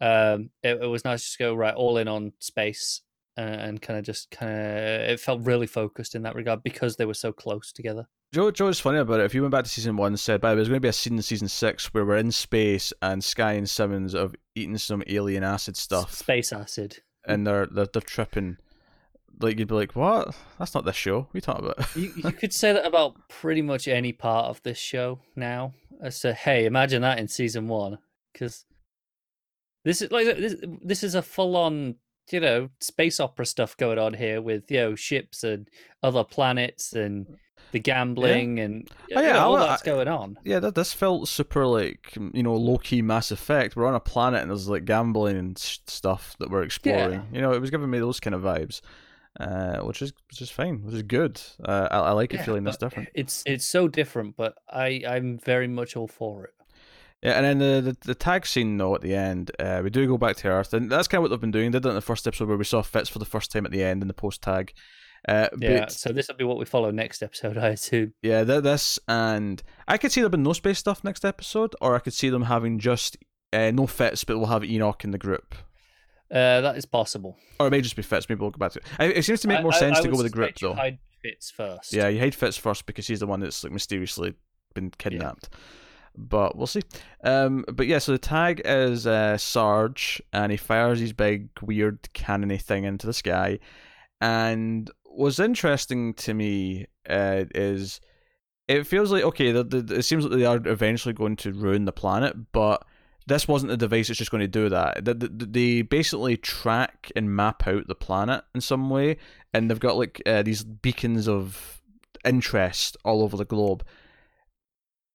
Um, 0.00 0.50
it, 0.62 0.80
it, 0.82 0.86
was 0.86 1.04
nice 1.04 1.32
to 1.32 1.38
go 1.38 1.54
right 1.54 1.74
all 1.74 1.98
in 1.98 2.06
on 2.06 2.32
space 2.38 3.02
and, 3.36 3.60
and 3.60 3.82
kind 3.82 3.98
of 3.98 4.04
just 4.04 4.30
kind 4.30 4.52
of 4.52 4.58
it 4.58 5.18
felt 5.18 5.44
really 5.44 5.66
focused 5.66 6.14
in 6.14 6.22
that 6.22 6.36
regard 6.36 6.62
because 6.62 6.96
they 6.96 7.04
were 7.04 7.14
so 7.14 7.32
close 7.32 7.72
together. 7.72 8.06
Joe, 8.32 8.50
Joe's 8.50 8.78
funny 8.78 8.98
about 8.98 9.20
it. 9.20 9.24
If 9.24 9.34
you 9.34 9.40
went 9.40 9.52
back 9.52 9.64
to 9.64 9.70
season 9.70 9.96
one, 9.96 10.12
and 10.12 10.20
said, 10.20 10.40
by 10.40 10.50
the 10.50 10.52
way, 10.52 10.56
there's 10.56 10.68
going 10.68 10.76
to 10.76 10.82
be 10.82 10.88
a 10.88 10.92
scene 10.92 11.16
in 11.16 11.22
season 11.22 11.48
six 11.48 11.92
where 11.94 12.04
we're 12.04 12.18
in 12.18 12.30
space 12.30 12.92
and 13.00 13.24
Skye 13.24 13.54
and 13.54 13.68
Simmons 13.68 14.12
have 14.12 14.34
eaten 14.54 14.78
some 14.78 15.02
alien 15.06 15.42
acid 15.42 15.76
stuff, 15.76 16.12
space 16.14 16.52
acid, 16.52 16.98
and 17.26 17.46
they're 17.46 17.66
they're, 17.66 17.86
they're 17.86 18.02
tripping 18.02 18.58
like 19.40 19.58
you'd 19.58 19.68
be 19.68 19.74
like, 19.74 19.94
"What? 19.94 20.34
That's 20.58 20.74
not 20.74 20.84
this 20.84 20.96
show. 20.96 21.28
We 21.32 21.40
talk 21.40 21.58
about?" 21.58 21.96
you, 21.96 22.12
you 22.16 22.32
could 22.32 22.52
say 22.52 22.72
that 22.72 22.86
about 22.86 23.28
pretty 23.28 23.62
much 23.62 23.88
any 23.88 24.12
part 24.12 24.46
of 24.46 24.62
this 24.62 24.78
show 24.78 25.20
now. 25.36 25.74
As 26.00 26.20
to, 26.20 26.32
hey, 26.32 26.64
imagine 26.64 27.02
that 27.02 27.18
in 27.18 27.28
season 27.28 27.68
one, 27.68 27.98
because 28.32 28.64
this 29.84 30.02
is 30.02 30.10
like 30.10 30.26
this. 30.26 30.54
This 30.82 31.02
is 31.02 31.14
a 31.14 31.22
full-on, 31.22 31.96
you 32.30 32.40
know, 32.40 32.68
space 32.80 33.20
opera 33.20 33.46
stuff 33.46 33.76
going 33.76 33.98
on 33.98 34.14
here 34.14 34.40
with 34.40 34.70
you 34.70 34.78
know 34.78 34.94
ships 34.94 35.44
and 35.44 35.68
other 36.02 36.24
planets 36.24 36.92
and 36.92 37.26
uh, 37.28 37.34
the 37.72 37.80
gambling 37.80 38.58
yeah. 38.58 38.64
and 38.64 38.90
oh, 39.14 39.20
yeah, 39.20 39.32
know, 39.32 39.38
oh, 39.38 39.42
all 39.42 39.56
that's 39.56 39.82
going 39.82 40.08
on. 40.08 40.38
Yeah, 40.44 40.60
that 40.60 40.74
this 40.74 40.92
felt 40.92 41.28
super 41.28 41.66
like 41.66 42.16
you 42.32 42.42
know 42.42 42.54
low 42.54 42.78
key 42.78 43.02
Mass 43.02 43.30
Effect. 43.30 43.76
We're 43.76 43.86
on 43.86 43.94
a 43.94 44.00
planet 44.00 44.42
and 44.42 44.50
there's 44.50 44.68
like 44.68 44.84
gambling 44.84 45.36
and 45.36 45.58
stuff 45.58 46.36
that 46.38 46.50
we're 46.50 46.62
exploring. 46.62 47.26
Yeah. 47.30 47.36
You 47.36 47.40
know, 47.42 47.52
it 47.52 47.60
was 47.60 47.70
giving 47.70 47.90
me 47.90 47.98
those 47.98 48.20
kind 48.20 48.34
of 48.34 48.42
vibes 48.42 48.80
uh, 49.40 49.78
which 49.78 50.02
is 50.02 50.12
which 50.28 50.42
is 50.42 50.50
fine, 50.50 50.82
which 50.82 50.94
is 50.94 51.02
good. 51.02 51.40
Uh, 51.64 51.88
I, 51.90 51.98
I 51.98 52.10
like 52.12 52.32
yeah, 52.32 52.40
it 52.40 52.44
feeling 52.44 52.64
this 52.64 52.76
different. 52.76 53.08
It's 53.14 53.42
it's 53.46 53.66
so 53.66 53.88
different, 53.88 54.36
but 54.36 54.54
I 54.68 55.02
I'm 55.06 55.38
very 55.38 55.68
much 55.68 55.96
all 55.96 56.08
for 56.08 56.44
it. 56.44 56.54
Yeah, 57.22 57.32
and 57.32 57.44
then 57.44 57.58
the, 57.58 57.80
the, 57.80 57.96
the 58.06 58.14
tag 58.14 58.46
scene 58.46 58.76
though 58.78 58.94
at 58.94 59.00
the 59.00 59.14
end, 59.14 59.50
uh, 59.58 59.80
we 59.82 59.90
do 59.90 60.06
go 60.06 60.18
back 60.18 60.36
to 60.36 60.48
Earth, 60.48 60.72
and 60.72 60.90
that's 60.90 61.08
kind 61.08 61.18
of 61.18 61.22
what 61.22 61.30
they've 61.30 61.40
been 61.40 61.50
doing. 61.50 61.72
They 61.72 61.80
did 61.80 61.86
it 61.86 61.90
in 61.90 61.94
the 61.96 62.00
first 62.00 62.26
episode 62.26 62.48
where 62.48 62.56
we 62.56 62.64
saw 62.64 62.82
Fitz 62.82 63.08
for 63.08 63.18
the 63.18 63.24
first 63.24 63.50
time 63.50 63.66
at 63.66 63.72
the 63.72 63.82
end 63.82 64.02
in 64.02 64.08
the 64.08 64.14
post 64.14 64.40
tag. 64.42 64.72
Uh, 65.26 65.48
yeah, 65.58 65.80
but, 65.80 65.92
so 65.92 66.12
this 66.12 66.28
will 66.28 66.36
be 66.36 66.44
what 66.44 66.58
we 66.58 66.64
follow 66.64 66.92
next 66.92 67.22
episode, 67.22 67.58
I 67.58 67.70
assume. 67.70 68.14
Yeah, 68.22 68.44
th- 68.44 68.62
this 68.62 69.00
and 69.08 69.62
I 69.88 69.98
could 69.98 70.12
see 70.12 70.20
there 70.20 70.30
being 70.30 70.44
no 70.44 70.52
space 70.52 70.78
stuff 70.78 71.02
next 71.02 71.24
episode, 71.24 71.74
or 71.80 71.96
I 71.96 71.98
could 71.98 72.12
see 72.14 72.28
them 72.28 72.42
having 72.42 72.78
just 72.78 73.16
uh, 73.52 73.72
no 73.72 73.86
Fitz, 73.86 74.22
but 74.22 74.38
we'll 74.38 74.46
have 74.46 74.64
Enoch 74.64 75.02
in 75.02 75.10
the 75.10 75.18
group. 75.18 75.56
Uh, 76.30 76.60
that 76.60 76.76
is 76.76 76.84
possible. 76.84 77.38
Or 77.58 77.68
it 77.68 77.70
may 77.70 77.80
just 77.80 77.96
be 77.96 78.02
Fitz. 78.02 78.28
Maybe 78.28 78.40
we'll 78.40 78.50
go 78.50 78.58
back 78.58 78.72
to 78.72 78.80
it. 78.80 79.16
It 79.16 79.24
seems 79.24 79.40
to 79.40 79.48
make 79.48 79.62
more 79.62 79.74
I, 79.74 79.78
sense 79.78 79.98
I, 79.98 80.02
to 80.02 80.08
go 80.08 80.16
with 80.16 80.26
the 80.26 80.30
group, 80.30 80.54
though. 80.56 80.74
Hide 80.74 80.98
Fitz 81.22 81.50
first. 81.50 81.92
Yeah, 81.92 82.08
you 82.08 82.20
hide 82.20 82.34
Fitz 82.34 82.56
first 82.56 82.86
because 82.86 83.06
he's 83.06 83.20
the 83.20 83.26
one 83.26 83.40
that's 83.40 83.64
like 83.64 83.72
mysteriously 83.72 84.34
been 84.74 84.90
kidnapped. 84.90 85.48
Yeah. 85.50 85.58
But 86.16 86.56
we'll 86.56 86.66
see. 86.66 86.82
Um, 87.22 87.64
but 87.72 87.86
yeah, 87.86 87.98
so 87.98 88.12
the 88.12 88.18
tag 88.18 88.60
is 88.64 89.06
uh, 89.06 89.38
Sarge, 89.38 90.20
and 90.32 90.50
he 90.50 90.58
fires 90.58 90.98
his 90.98 91.12
big 91.12 91.48
weird 91.62 92.12
cannony 92.12 92.58
thing 92.58 92.84
into 92.84 93.06
the 93.06 93.12
sky. 93.12 93.60
And 94.20 94.90
what's 95.04 95.38
interesting 95.38 96.14
to 96.14 96.34
me 96.34 96.86
uh, 97.08 97.44
is 97.54 98.00
it 98.66 98.86
feels 98.86 99.12
like 99.12 99.22
okay, 99.24 99.52
the, 99.52 99.64
the, 99.64 99.96
it 99.96 100.02
seems 100.02 100.24
like 100.24 100.38
they 100.38 100.44
are 100.44 100.60
eventually 100.66 101.14
going 101.14 101.36
to 101.36 101.52
ruin 101.52 101.84
the 101.84 101.92
planet, 101.92 102.36
but 102.52 102.84
this 103.28 103.46
wasn't 103.46 103.72
a 103.72 103.76
device 103.76 104.08
that's 104.08 104.18
just 104.18 104.30
going 104.30 104.40
to 104.40 104.48
do 104.48 104.68
that. 104.70 105.04
They 105.04 105.82
basically 105.82 106.36
track 106.36 107.12
and 107.14 107.34
map 107.34 107.66
out 107.66 107.86
the 107.86 107.94
planet 107.94 108.42
in 108.54 108.60
some 108.60 108.90
way, 108.90 109.18
and 109.52 109.70
they've 109.70 109.78
got 109.78 109.96
like 109.96 110.22
uh, 110.26 110.42
these 110.42 110.64
beacons 110.64 111.28
of 111.28 111.80
interest 112.24 112.96
all 113.04 113.22
over 113.22 113.36
the 113.36 113.44
globe. 113.44 113.84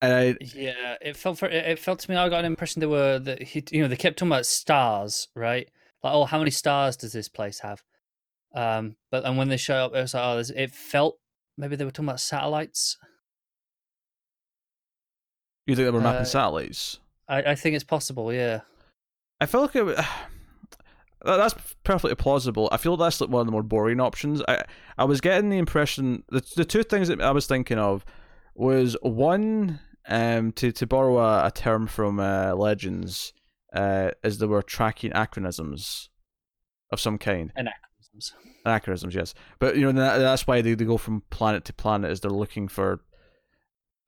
And 0.02 0.14
I, 0.14 0.38
yeah, 0.56 0.96
it 1.02 1.18
felt 1.18 1.40
for 1.40 1.48
it 1.48 1.80
felt 1.80 2.00
to 2.00 2.12
me. 2.12 2.18
I 2.18 2.30
got 2.30 2.40
an 2.40 2.46
impression 2.46 2.80
they 2.82 2.86
were 2.86 3.20
that 3.20 3.42
he, 3.42 3.64
you 3.72 3.82
know, 3.82 3.88
they 3.88 3.96
kept 3.96 4.18
talking 4.18 4.32
about 4.32 4.46
stars, 4.46 5.30
right? 5.36 5.70
Like, 6.04 6.14
oh, 6.14 6.26
how 6.26 6.38
many 6.38 6.52
stars 6.52 6.98
does 6.98 7.14
this 7.14 7.30
place 7.30 7.60
have? 7.60 7.84
Um, 8.54 8.96
but 9.10 9.26
and 9.26 9.38
when 9.38 9.50
they 9.50 9.58
show 9.58 9.86
up, 9.86 9.96
it 9.96 10.02
was 10.02 10.14
like, 10.14 10.24
oh, 10.24 10.44
it 10.56 10.72
felt 10.72 11.18
maybe 11.58 11.76
they 11.76 11.86
were 11.86 11.92
talking 11.92 12.10
about 12.10 12.20
satellites. 12.20 12.98
You 15.66 15.76
think 15.76 15.88
they 15.88 15.92
were 15.92 16.02
mapping 16.02 16.22
uh, 16.22 16.26
satellites? 16.26 17.00
I, 17.34 17.52
I 17.52 17.56
think 17.56 17.76
it's 17.76 17.84
possible. 17.84 18.32
Yeah. 18.32 18.62
I 19.42 19.46
feel 19.46 19.62
like 19.62 19.76
it. 19.76 20.06
That's 21.26 21.56
perfectly 21.86 22.16
plausible. 22.16 22.68
I 22.74 22.76
feel 22.76 22.98
that's 22.98 23.22
like 23.22 23.30
one 23.30 23.40
of 23.40 23.46
the 23.46 23.54
more 23.54 23.64
boring 23.64 24.02
options. 24.02 24.42
I 24.46 24.66
I 24.98 25.06
was 25.06 25.22
getting 25.22 25.50
the 25.50 25.58
impression 25.58 26.26
the 26.28 26.44
the 26.58 26.66
two 26.66 26.84
things 26.84 27.08
that 27.08 27.22
I 27.22 27.32
was 27.32 27.48
thinking 27.48 27.80
of 27.80 28.04
was 28.56 28.98
one 29.02 29.80
um 30.10 30.52
to 30.54 30.74
to 30.74 30.86
borrow 30.86 31.20
a, 31.20 31.46
a 31.48 31.52
term 31.52 31.88
from 31.88 32.20
uh, 32.20 32.54
Legends 32.56 33.32
uh 33.74 34.12
is 34.22 34.40
they 34.40 34.48
were 34.48 34.62
tracking 34.62 35.12
acronyms 35.12 36.10
of 36.92 37.00
some 37.00 37.18
kind. 37.18 37.54
Anachronisms. 37.56 38.34
Anachronisms, 38.66 39.16
yes. 39.16 39.34
But 39.60 39.78
you 39.78 39.86
know 39.86 39.94
that, 39.94 40.18
that's 40.18 40.46
why 40.46 40.62
they, 40.62 40.74
they 40.74 40.84
go 40.84 40.98
from 40.98 41.24
planet 41.30 41.64
to 41.66 41.74
planet 41.74 42.12
is 42.12 42.20
they're 42.20 42.32
looking 42.32 42.68
for 42.68 43.00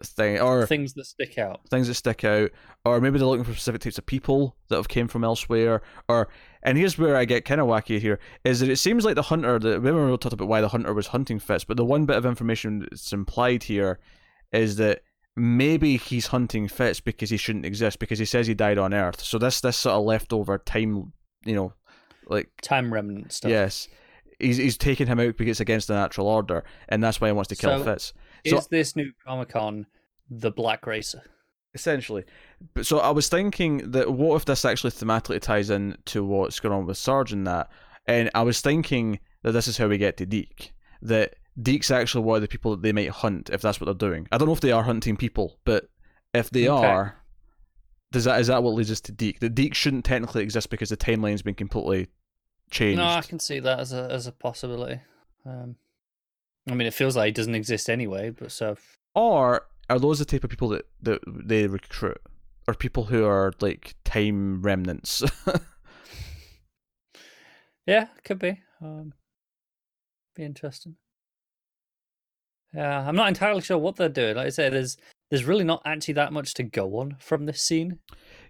thing, 0.03 0.39
or 0.39 0.65
things 0.67 0.93
that 0.93 1.05
stick 1.05 1.37
out. 1.37 1.61
things 1.69 1.87
that 1.87 1.93
stick 1.95 2.23
out, 2.23 2.51
or 2.83 2.99
maybe 3.01 3.17
they're 3.17 3.27
looking 3.27 3.43
for 3.45 3.51
specific 3.53 3.81
types 3.81 3.97
of 3.97 4.05
people 4.05 4.55
that 4.69 4.75
have 4.75 4.87
came 4.87 5.07
from 5.07 5.23
elsewhere, 5.23 5.81
or 6.09 6.27
and 6.63 6.77
here's 6.77 6.97
where 6.97 7.15
I 7.15 7.25
get 7.25 7.45
kind 7.45 7.61
of 7.61 7.67
wacky 7.67 7.99
here 7.99 8.19
is 8.43 8.59
that 8.59 8.69
it 8.69 8.77
seems 8.77 9.05
like 9.05 9.15
the 9.15 9.21
hunter. 9.23 9.59
The 9.59 9.79
remember 9.79 10.11
we 10.11 10.17
talked 10.17 10.33
about 10.33 10.47
why 10.47 10.61
the 10.61 10.69
hunter 10.69 10.93
was 10.93 11.07
hunting 11.07 11.39
Fitz, 11.39 11.63
but 11.63 11.77
the 11.77 11.85
one 11.85 12.05
bit 12.05 12.17
of 12.17 12.25
information 12.25 12.79
that's 12.79 13.13
implied 13.13 13.63
here 13.63 13.99
is 14.51 14.75
that 14.77 15.01
maybe 15.35 15.97
he's 15.97 16.27
hunting 16.27 16.67
Fitz 16.67 16.99
because 16.99 17.29
he 17.29 17.37
shouldn't 17.37 17.65
exist 17.65 17.99
because 17.99 18.19
he 18.19 18.25
says 18.25 18.47
he 18.47 18.53
died 18.53 18.77
on 18.77 18.93
Earth. 18.93 19.21
So 19.21 19.37
this 19.37 19.61
this 19.61 19.77
sort 19.77 19.95
of 19.95 20.03
leftover 20.05 20.57
time, 20.57 21.13
you 21.45 21.55
know, 21.55 21.73
like 22.27 22.49
Time 22.61 22.91
remnant 22.93 23.31
stuff. 23.31 23.51
yes, 23.51 23.87
he's 24.39 24.57
he's 24.57 24.77
taking 24.77 25.07
him 25.07 25.19
out 25.19 25.37
because 25.37 25.51
it's 25.51 25.59
against 25.59 25.87
the 25.87 25.93
natural 25.93 26.27
order, 26.27 26.63
and 26.89 27.03
that's 27.03 27.21
why 27.21 27.27
he 27.27 27.31
wants 27.33 27.49
to 27.49 27.55
kill 27.55 27.77
So- 27.79 27.83
Fitz. 28.49 28.63
Is 28.63 28.67
this 28.67 28.95
new 28.95 29.11
Chronicom 29.25 29.85
the 30.29 30.51
Black 30.51 30.85
Racer? 30.87 31.21
essentially. 31.73 32.23
But 32.73 32.85
so 32.85 32.99
I 32.99 33.09
was 33.09 33.27
thinking 33.27 33.91
that 33.91 34.13
what 34.13 34.37
if 34.37 34.45
this 34.45 34.63
actually 34.63 34.91
thematically 34.91 35.41
ties 35.41 35.69
in 35.69 35.97
to 36.05 36.23
what's 36.23 36.61
going 36.61 36.73
on 36.73 36.85
with 36.85 36.97
Sarge 36.97 37.33
and 37.33 37.45
that, 37.47 37.69
and 38.07 38.31
I 38.33 38.43
was 38.43 38.61
thinking 38.61 39.19
that 39.43 39.51
this 39.51 39.67
is 39.67 39.77
how 39.77 39.89
we 39.89 39.97
get 39.97 40.15
to 40.17 40.25
Deke. 40.25 40.71
That 41.01 41.35
Deke's 41.61 41.91
actually 41.91 42.23
one 42.23 42.37
of 42.37 42.41
the 42.41 42.47
people 42.47 42.71
that 42.71 42.81
they 42.81 42.93
might 42.93 43.09
hunt 43.09 43.49
if 43.51 43.61
that's 43.61 43.81
what 43.81 43.85
they're 43.85 44.09
doing. 44.09 44.25
I 44.31 44.37
don't 44.37 44.47
know 44.47 44.53
if 44.53 44.61
they 44.61 44.71
are 44.71 44.83
hunting 44.83 45.17
people, 45.17 45.59
but 45.65 45.89
if 46.33 46.49
they 46.49 46.69
Okay. 46.69 46.87
are, 46.87 47.17
does 48.13 48.23
that 48.23 48.39
is 48.39 48.47
that 48.47 48.63
what 48.63 48.73
leads 48.75 48.89
us 48.91 49.01
to 49.01 49.11
Deke? 49.11 49.41
That 49.41 49.53
Deke 49.53 49.75
shouldn't 49.75 50.05
technically 50.05 50.43
exist 50.43 50.69
because 50.69 50.87
the 50.87 50.95
timeline's 50.97 51.41
been 51.41 51.55
completely 51.55 52.07
changed. 52.71 52.99
No, 52.99 53.09
I 53.09 53.21
can 53.21 53.39
see 53.39 53.59
that 53.59 53.79
as 53.81 53.91
a 53.91 54.07
as 54.09 54.27
a 54.27 54.31
possibility. 54.31 55.01
Um, 55.45 55.75
I 56.69 56.73
mean, 56.73 56.87
it 56.87 56.93
feels 56.93 57.15
like 57.15 57.27
he 57.27 57.31
doesn't 57.31 57.55
exist 57.55 57.89
anyway, 57.89 58.31
but 58.31 58.51
so 58.51 58.75
Or 59.13 59.67
are 59.89 59.99
those 59.99 60.19
the 60.19 60.25
type 60.25 60.43
of 60.43 60.49
people 60.49 60.69
that, 60.69 60.87
that 61.01 61.21
they 61.25 61.67
recruit? 61.67 62.21
Or 62.67 62.73
people 62.73 63.05
who 63.05 63.25
are 63.25 63.53
like 63.61 63.95
time 64.03 64.61
remnants? 64.61 65.23
yeah, 67.85 68.07
could 68.23 68.39
be. 68.39 68.59
Um, 68.81 69.13
be 70.35 70.43
interesting. 70.43 70.95
Yeah, 72.73 73.07
I'm 73.07 73.15
not 73.15 73.29
entirely 73.29 73.61
sure 73.61 73.77
what 73.77 73.95
they're 73.95 74.09
doing. 74.09 74.35
Like 74.35 74.47
I 74.47 74.49
say, 74.49 74.69
there's 74.69 74.97
there's 75.29 75.45
really 75.45 75.63
not 75.63 75.81
actually 75.85 76.15
that 76.15 76.33
much 76.33 76.53
to 76.55 76.63
go 76.63 76.99
on 76.99 77.15
from 77.19 77.45
this 77.45 77.61
scene. 77.61 77.99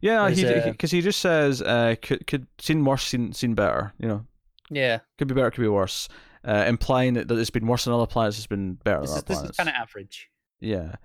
Yeah, 0.01 0.29
There's 0.29 0.63
he 0.63 0.71
because 0.71 0.91
he, 0.91 1.01
just 1.01 1.19
says 1.19 1.61
uh, 1.61 1.95
could 2.01 2.25
could 2.27 2.47
seen 2.59 2.83
worse, 2.83 3.03
seen 3.03 3.33
seen 3.33 3.53
better. 3.53 3.93
You 3.99 4.07
know, 4.07 4.25
Yeah, 4.69 4.99
could 5.17 5.27
be 5.27 5.35
better, 5.35 5.51
could 5.51 5.61
be 5.61 5.67
worse, 5.67 6.09
uh, 6.45 6.65
implying 6.67 7.15
that, 7.15 7.27
that 7.27 7.37
it's 7.37 7.49
been 7.49 7.67
worse 7.67 7.87
on 7.87 7.93
other 7.93 8.07
planets, 8.07 8.37
it's 8.37 8.47
been 8.47 8.75
better 8.75 9.01
this 9.01 9.11
on 9.11 9.17
is 9.17 9.23
other 9.23 9.27
this 9.27 9.37
planets. 9.37 9.51
is 9.51 9.57
kind 9.57 9.69
of 9.69 9.75
average. 9.75 10.29
Yeah, 10.61 10.95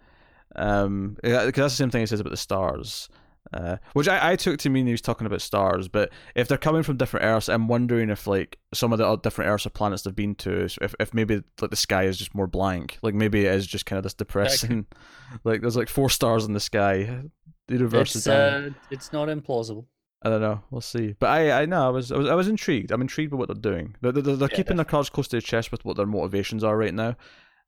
um, 0.57 1.17
because 1.23 1.45
that's 1.45 1.55
the 1.55 1.71
same 1.71 1.91
thing 1.91 2.01
he 2.01 2.07
says 2.07 2.21
about 2.21 2.31
the 2.31 2.37
stars. 2.37 3.09
Uh, 3.55 3.79
which 3.95 4.07
I, 4.07 4.33
I 4.33 4.37
took 4.37 4.59
to 4.61 4.71
mean 4.71 4.85
he 4.87 4.93
was 4.93 5.01
talking 5.01 5.27
about 5.27 5.41
stars, 5.41 5.89
but 5.89 6.11
if 6.35 6.47
they're 6.47 6.59
coming 6.59 6.83
from 6.83 6.99
different 6.99 7.25
Earths, 7.25 7.49
I'm 7.49 7.69
wondering 7.69 8.11
if 8.11 8.27
like 8.27 8.59
some 8.75 8.93
of 8.93 8.99
the 8.99 9.17
different 9.17 9.49
Earths 9.51 9.67
or 9.67 9.71
planets 9.71 10.03
they've 10.03 10.15
been 10.15 10.35
to, 10.37 10.65
if 10.81 10.95
if 11.01 11.15
maybe 11.15 11.43
like 11.61 11.71
the 11.71 11.77
sky 11.77 12.05
is 12.05 12.19
just 12.19 12.35
more 12.35 12.47
blank, 12.47 12.99
like 13.03 13.15
maybe 13.15 13.47
it 13.47 13.55
is 13.55 13.67
just 13.67 13.87
kind 13.87 13.97
of 13.97 14.03
this 14.05 14.15
depressing, 14.15 14.87
like 15.45 15.63
there's 15.63 15.77
like 15.77 15.89
four 15.89 16.11
stars 16.11 16.45
in 16.45 16.53
the 16.53 16.61
sky, 16.61 17.05
the 17.67 17.75
universe 17.75 18.11
is 18.11 18.17
It's 18.17 18.25
down. 18.27 18.65
uh, 18.65 18.71
it's 18.91 19.13
not 19.13 19.29
implausible. 19.29 19.87
I 20.23 20.29
don't 20.29 20.41
know. 20.43 20.63
We'll 20.71 20.81
see. 20.83 21.15
But 21.19 21.31
I, 21.31 21.63
I 21.63 21.67
know 21.67 21.87
I 21.87 21.89
was, 21.89 22.13
I 22.13 22.17
was, 22.19 22.29
I 22.29 22.35
was 22.35 22.47
intrigued. 22.49 22.91
I'm 22.93 23.01
intrigued 23.01 23.31
by 23.31 23.39
what 23.39 23.49
they're 23.49 23.73
doing. 23.73 23.97
They're, 24.03 24.13
they're, 24.13 24.37
they're 24.37 24.49
Yeah, 24.51 24.57
keeping 24.57 24.77
their 24.77 24.85
cards 24.85 25.09
close 25.09 25.29
to 25.29 25.37
their 25.37 25.41
chest 25.41 25.73
with 25.73 25.85
what 25.85 25.97
their 25.97 26.07
motivations 26.07 26.63
are 26.63 26.77
right 26.77 26.93
now, 26.93 27.17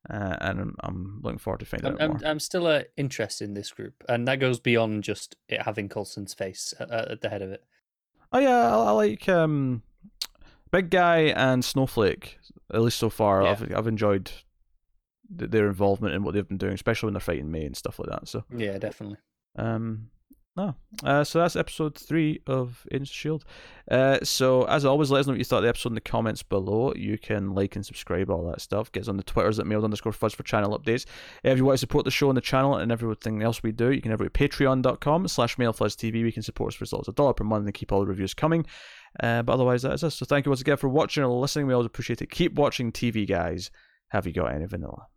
uh, 0.09 0.35
and 0.39 0.59
I'm, 0.59 0.75
I'm 0.81 1.19
looking 1.23 1.39
forward 1.39 1.61
to 1.61 1.65
finding 1.65 1.87
I'm, 1.87 1.93
out 1.95 2.01
I'm, 2.01 2.09
more. 2.11 2.19
I'm 2.25 2.39
still 2.39 2.67
uh, 2.67 2.83
interested 2.95 3.45
in 3.45 3.55
this 3.55 3.71
group, 3.71 4.03
and 4.07 4.27
that 4.27 4.39
goes 4.39 4.59
beyond 4.59 5.03
just 5.03 5.35
it 5.49 5.63
having 5.63 5.89
Coulson's 5.89 6.33
face 6.35 6.73
at, 6.79 6.91
at 6.91 7.21
the 7.21 7.29
head 7.29 7.41
of 7.41 7.49
it. 7.51 7.63
Oh 8.31 8.39
yeah, 8.39 8.67
I, 8.67 8.83
I 8.83 8.91
like 8.91 9.27
um, 9.29 9.81
Big 10.71 10.89
Guy 10.91 11.17
and 11.35 11.65
Snowflake. 11.65 12.37
At 12.71 12.81
least 12.81 12.97
so 12.99 13.09
far, 13.09 13.43
Yeah. 13.43 13.51
I've 13.51 13.75
I've 13.75 13.87
enjoyed 13.87 14.31
th- 15.37 15.51
their 15.51 15.67
involvement 15.67 16.13
in 16.15 16.23
what 16.23 16.33
they've 16.33 16.47
been 16.47 16.57
doing, 16.57 16.73
especially 16.73 17.07
when 17.07 17.13
they're 17.13 17.19
fighting 17.21 17.51
May 17.51 17.65
and 17.65 17.75
stuff 17.77 17.97
like 17.99 18.09
that. 18.09 18.27
So 18.27 18.43
Yeah, 18.55 18.77
definitely. 18.77 19.17
Um, 19.55 20.09
no. 20.55 20.75
Uh, 21.03 21.23
so 21.23 21.39
that's 21.39 21.55
episode 21.55 21.95
three 21.95 22.41
of 22.45 22.85
Agents 22.91 23.09
of 23.09 23.15
Shield. 23.15 23.45
Uh, 23.89 24.19
so 24.23 24.63
as 24.63 24.85
always, 24.85 25.09
let 25.09 25.21
us 25.21 25.27
know 25.27 25.33
what 25.33 25.39
you 25.39 25.45
thought 25.45 25.57
of 25.57 25.63
the 25.63 25.69
episode 25.69 25.89
in 25.89 25.95
the 25.95 26.01
comments 26.01 26.43
below. 26.43 26.93
You 26.95 27.17
can 27.17 27.55
like 27.55 27.75
and 27.75 27.85
subscribe, 27.85 28.29
all 28.29 28.47
that 28.51 28.61
stuff. 28.61 28.91
Get 28.91 29.01
us 29.01 29.07
on 29.07 29.17
the 29.17 29.23
Twitters 29.23 29.57
at 29.57 29.65
mild 29.65 29.83
underscore 29.83 30.11
fuzz 30.11 30.33
for 30.33 30.43
channel 30.43 30.77
updates. 30.77 31.05
If 31.43 31.57
you 31.57 31.65
want 31.65 31.75
to 31.75 31.79
support 31.79 32.05
the 32.05 32.11
show 32.11 32.29
and 32.29 32.37
the 32.37 32.41
channel 32.41 32.75
and 32.75 32.91
everything 32.91 33.41
else 33.41 33.63
we 33.63 33.71
do, 33.71 33.91
you 33.91 34.01
can 34.01 34.11
have 34.11 34.21
it 34.21 34.25
at 34.25 34.33
patreon.com 34.33 35.27
slash 35.27 35.57
mildfuzztv. 35.57 36.13
We 36.13 36.31
can 36.31 36.43
support 36.43 36.73
us 36.73 36.75
for 36.75 36.83
as 36.83 36.93
little 36.93 37.03
as 37.03 37.07
a 37.07 37.13
dollar 37.13 37.33
per 37.33 37.43
month 37.43 37.65
and 37.65 37.73
keep 37.73 37.91
all 37.91 38.01
the 38.01 38.07
reviews 38.07 38.35
coming. 38.35 38.65
Uh, 39.19 39.41
but 39.41 39.53
otherwise, 39.53 39.81
that 39.81 39.93
is 39.93 40.03
us. 40.03 40.15
So 40.15 40.25
thank 40.25 40.45
you 40.45 40.51
once 40.51 40.61
again 40.61 40.77
for 40.77 40.89
watching 40.89 41.23
and 41.23 41.33
listening. 41.33 41.67
We 41.67 41.73
always 41.73 41.87
appreciate 41.87 42.21
it. 42.21 42.29
Keep 42.29 42.53
watching 42.53 42.91
TV, 42.91 43.27
guys. 43.27 43.71
Have 44.09 44.27
you 44.27 44.33
got 44.33 44.53
any 44.53 44.65
vanilla? 44.65 45.07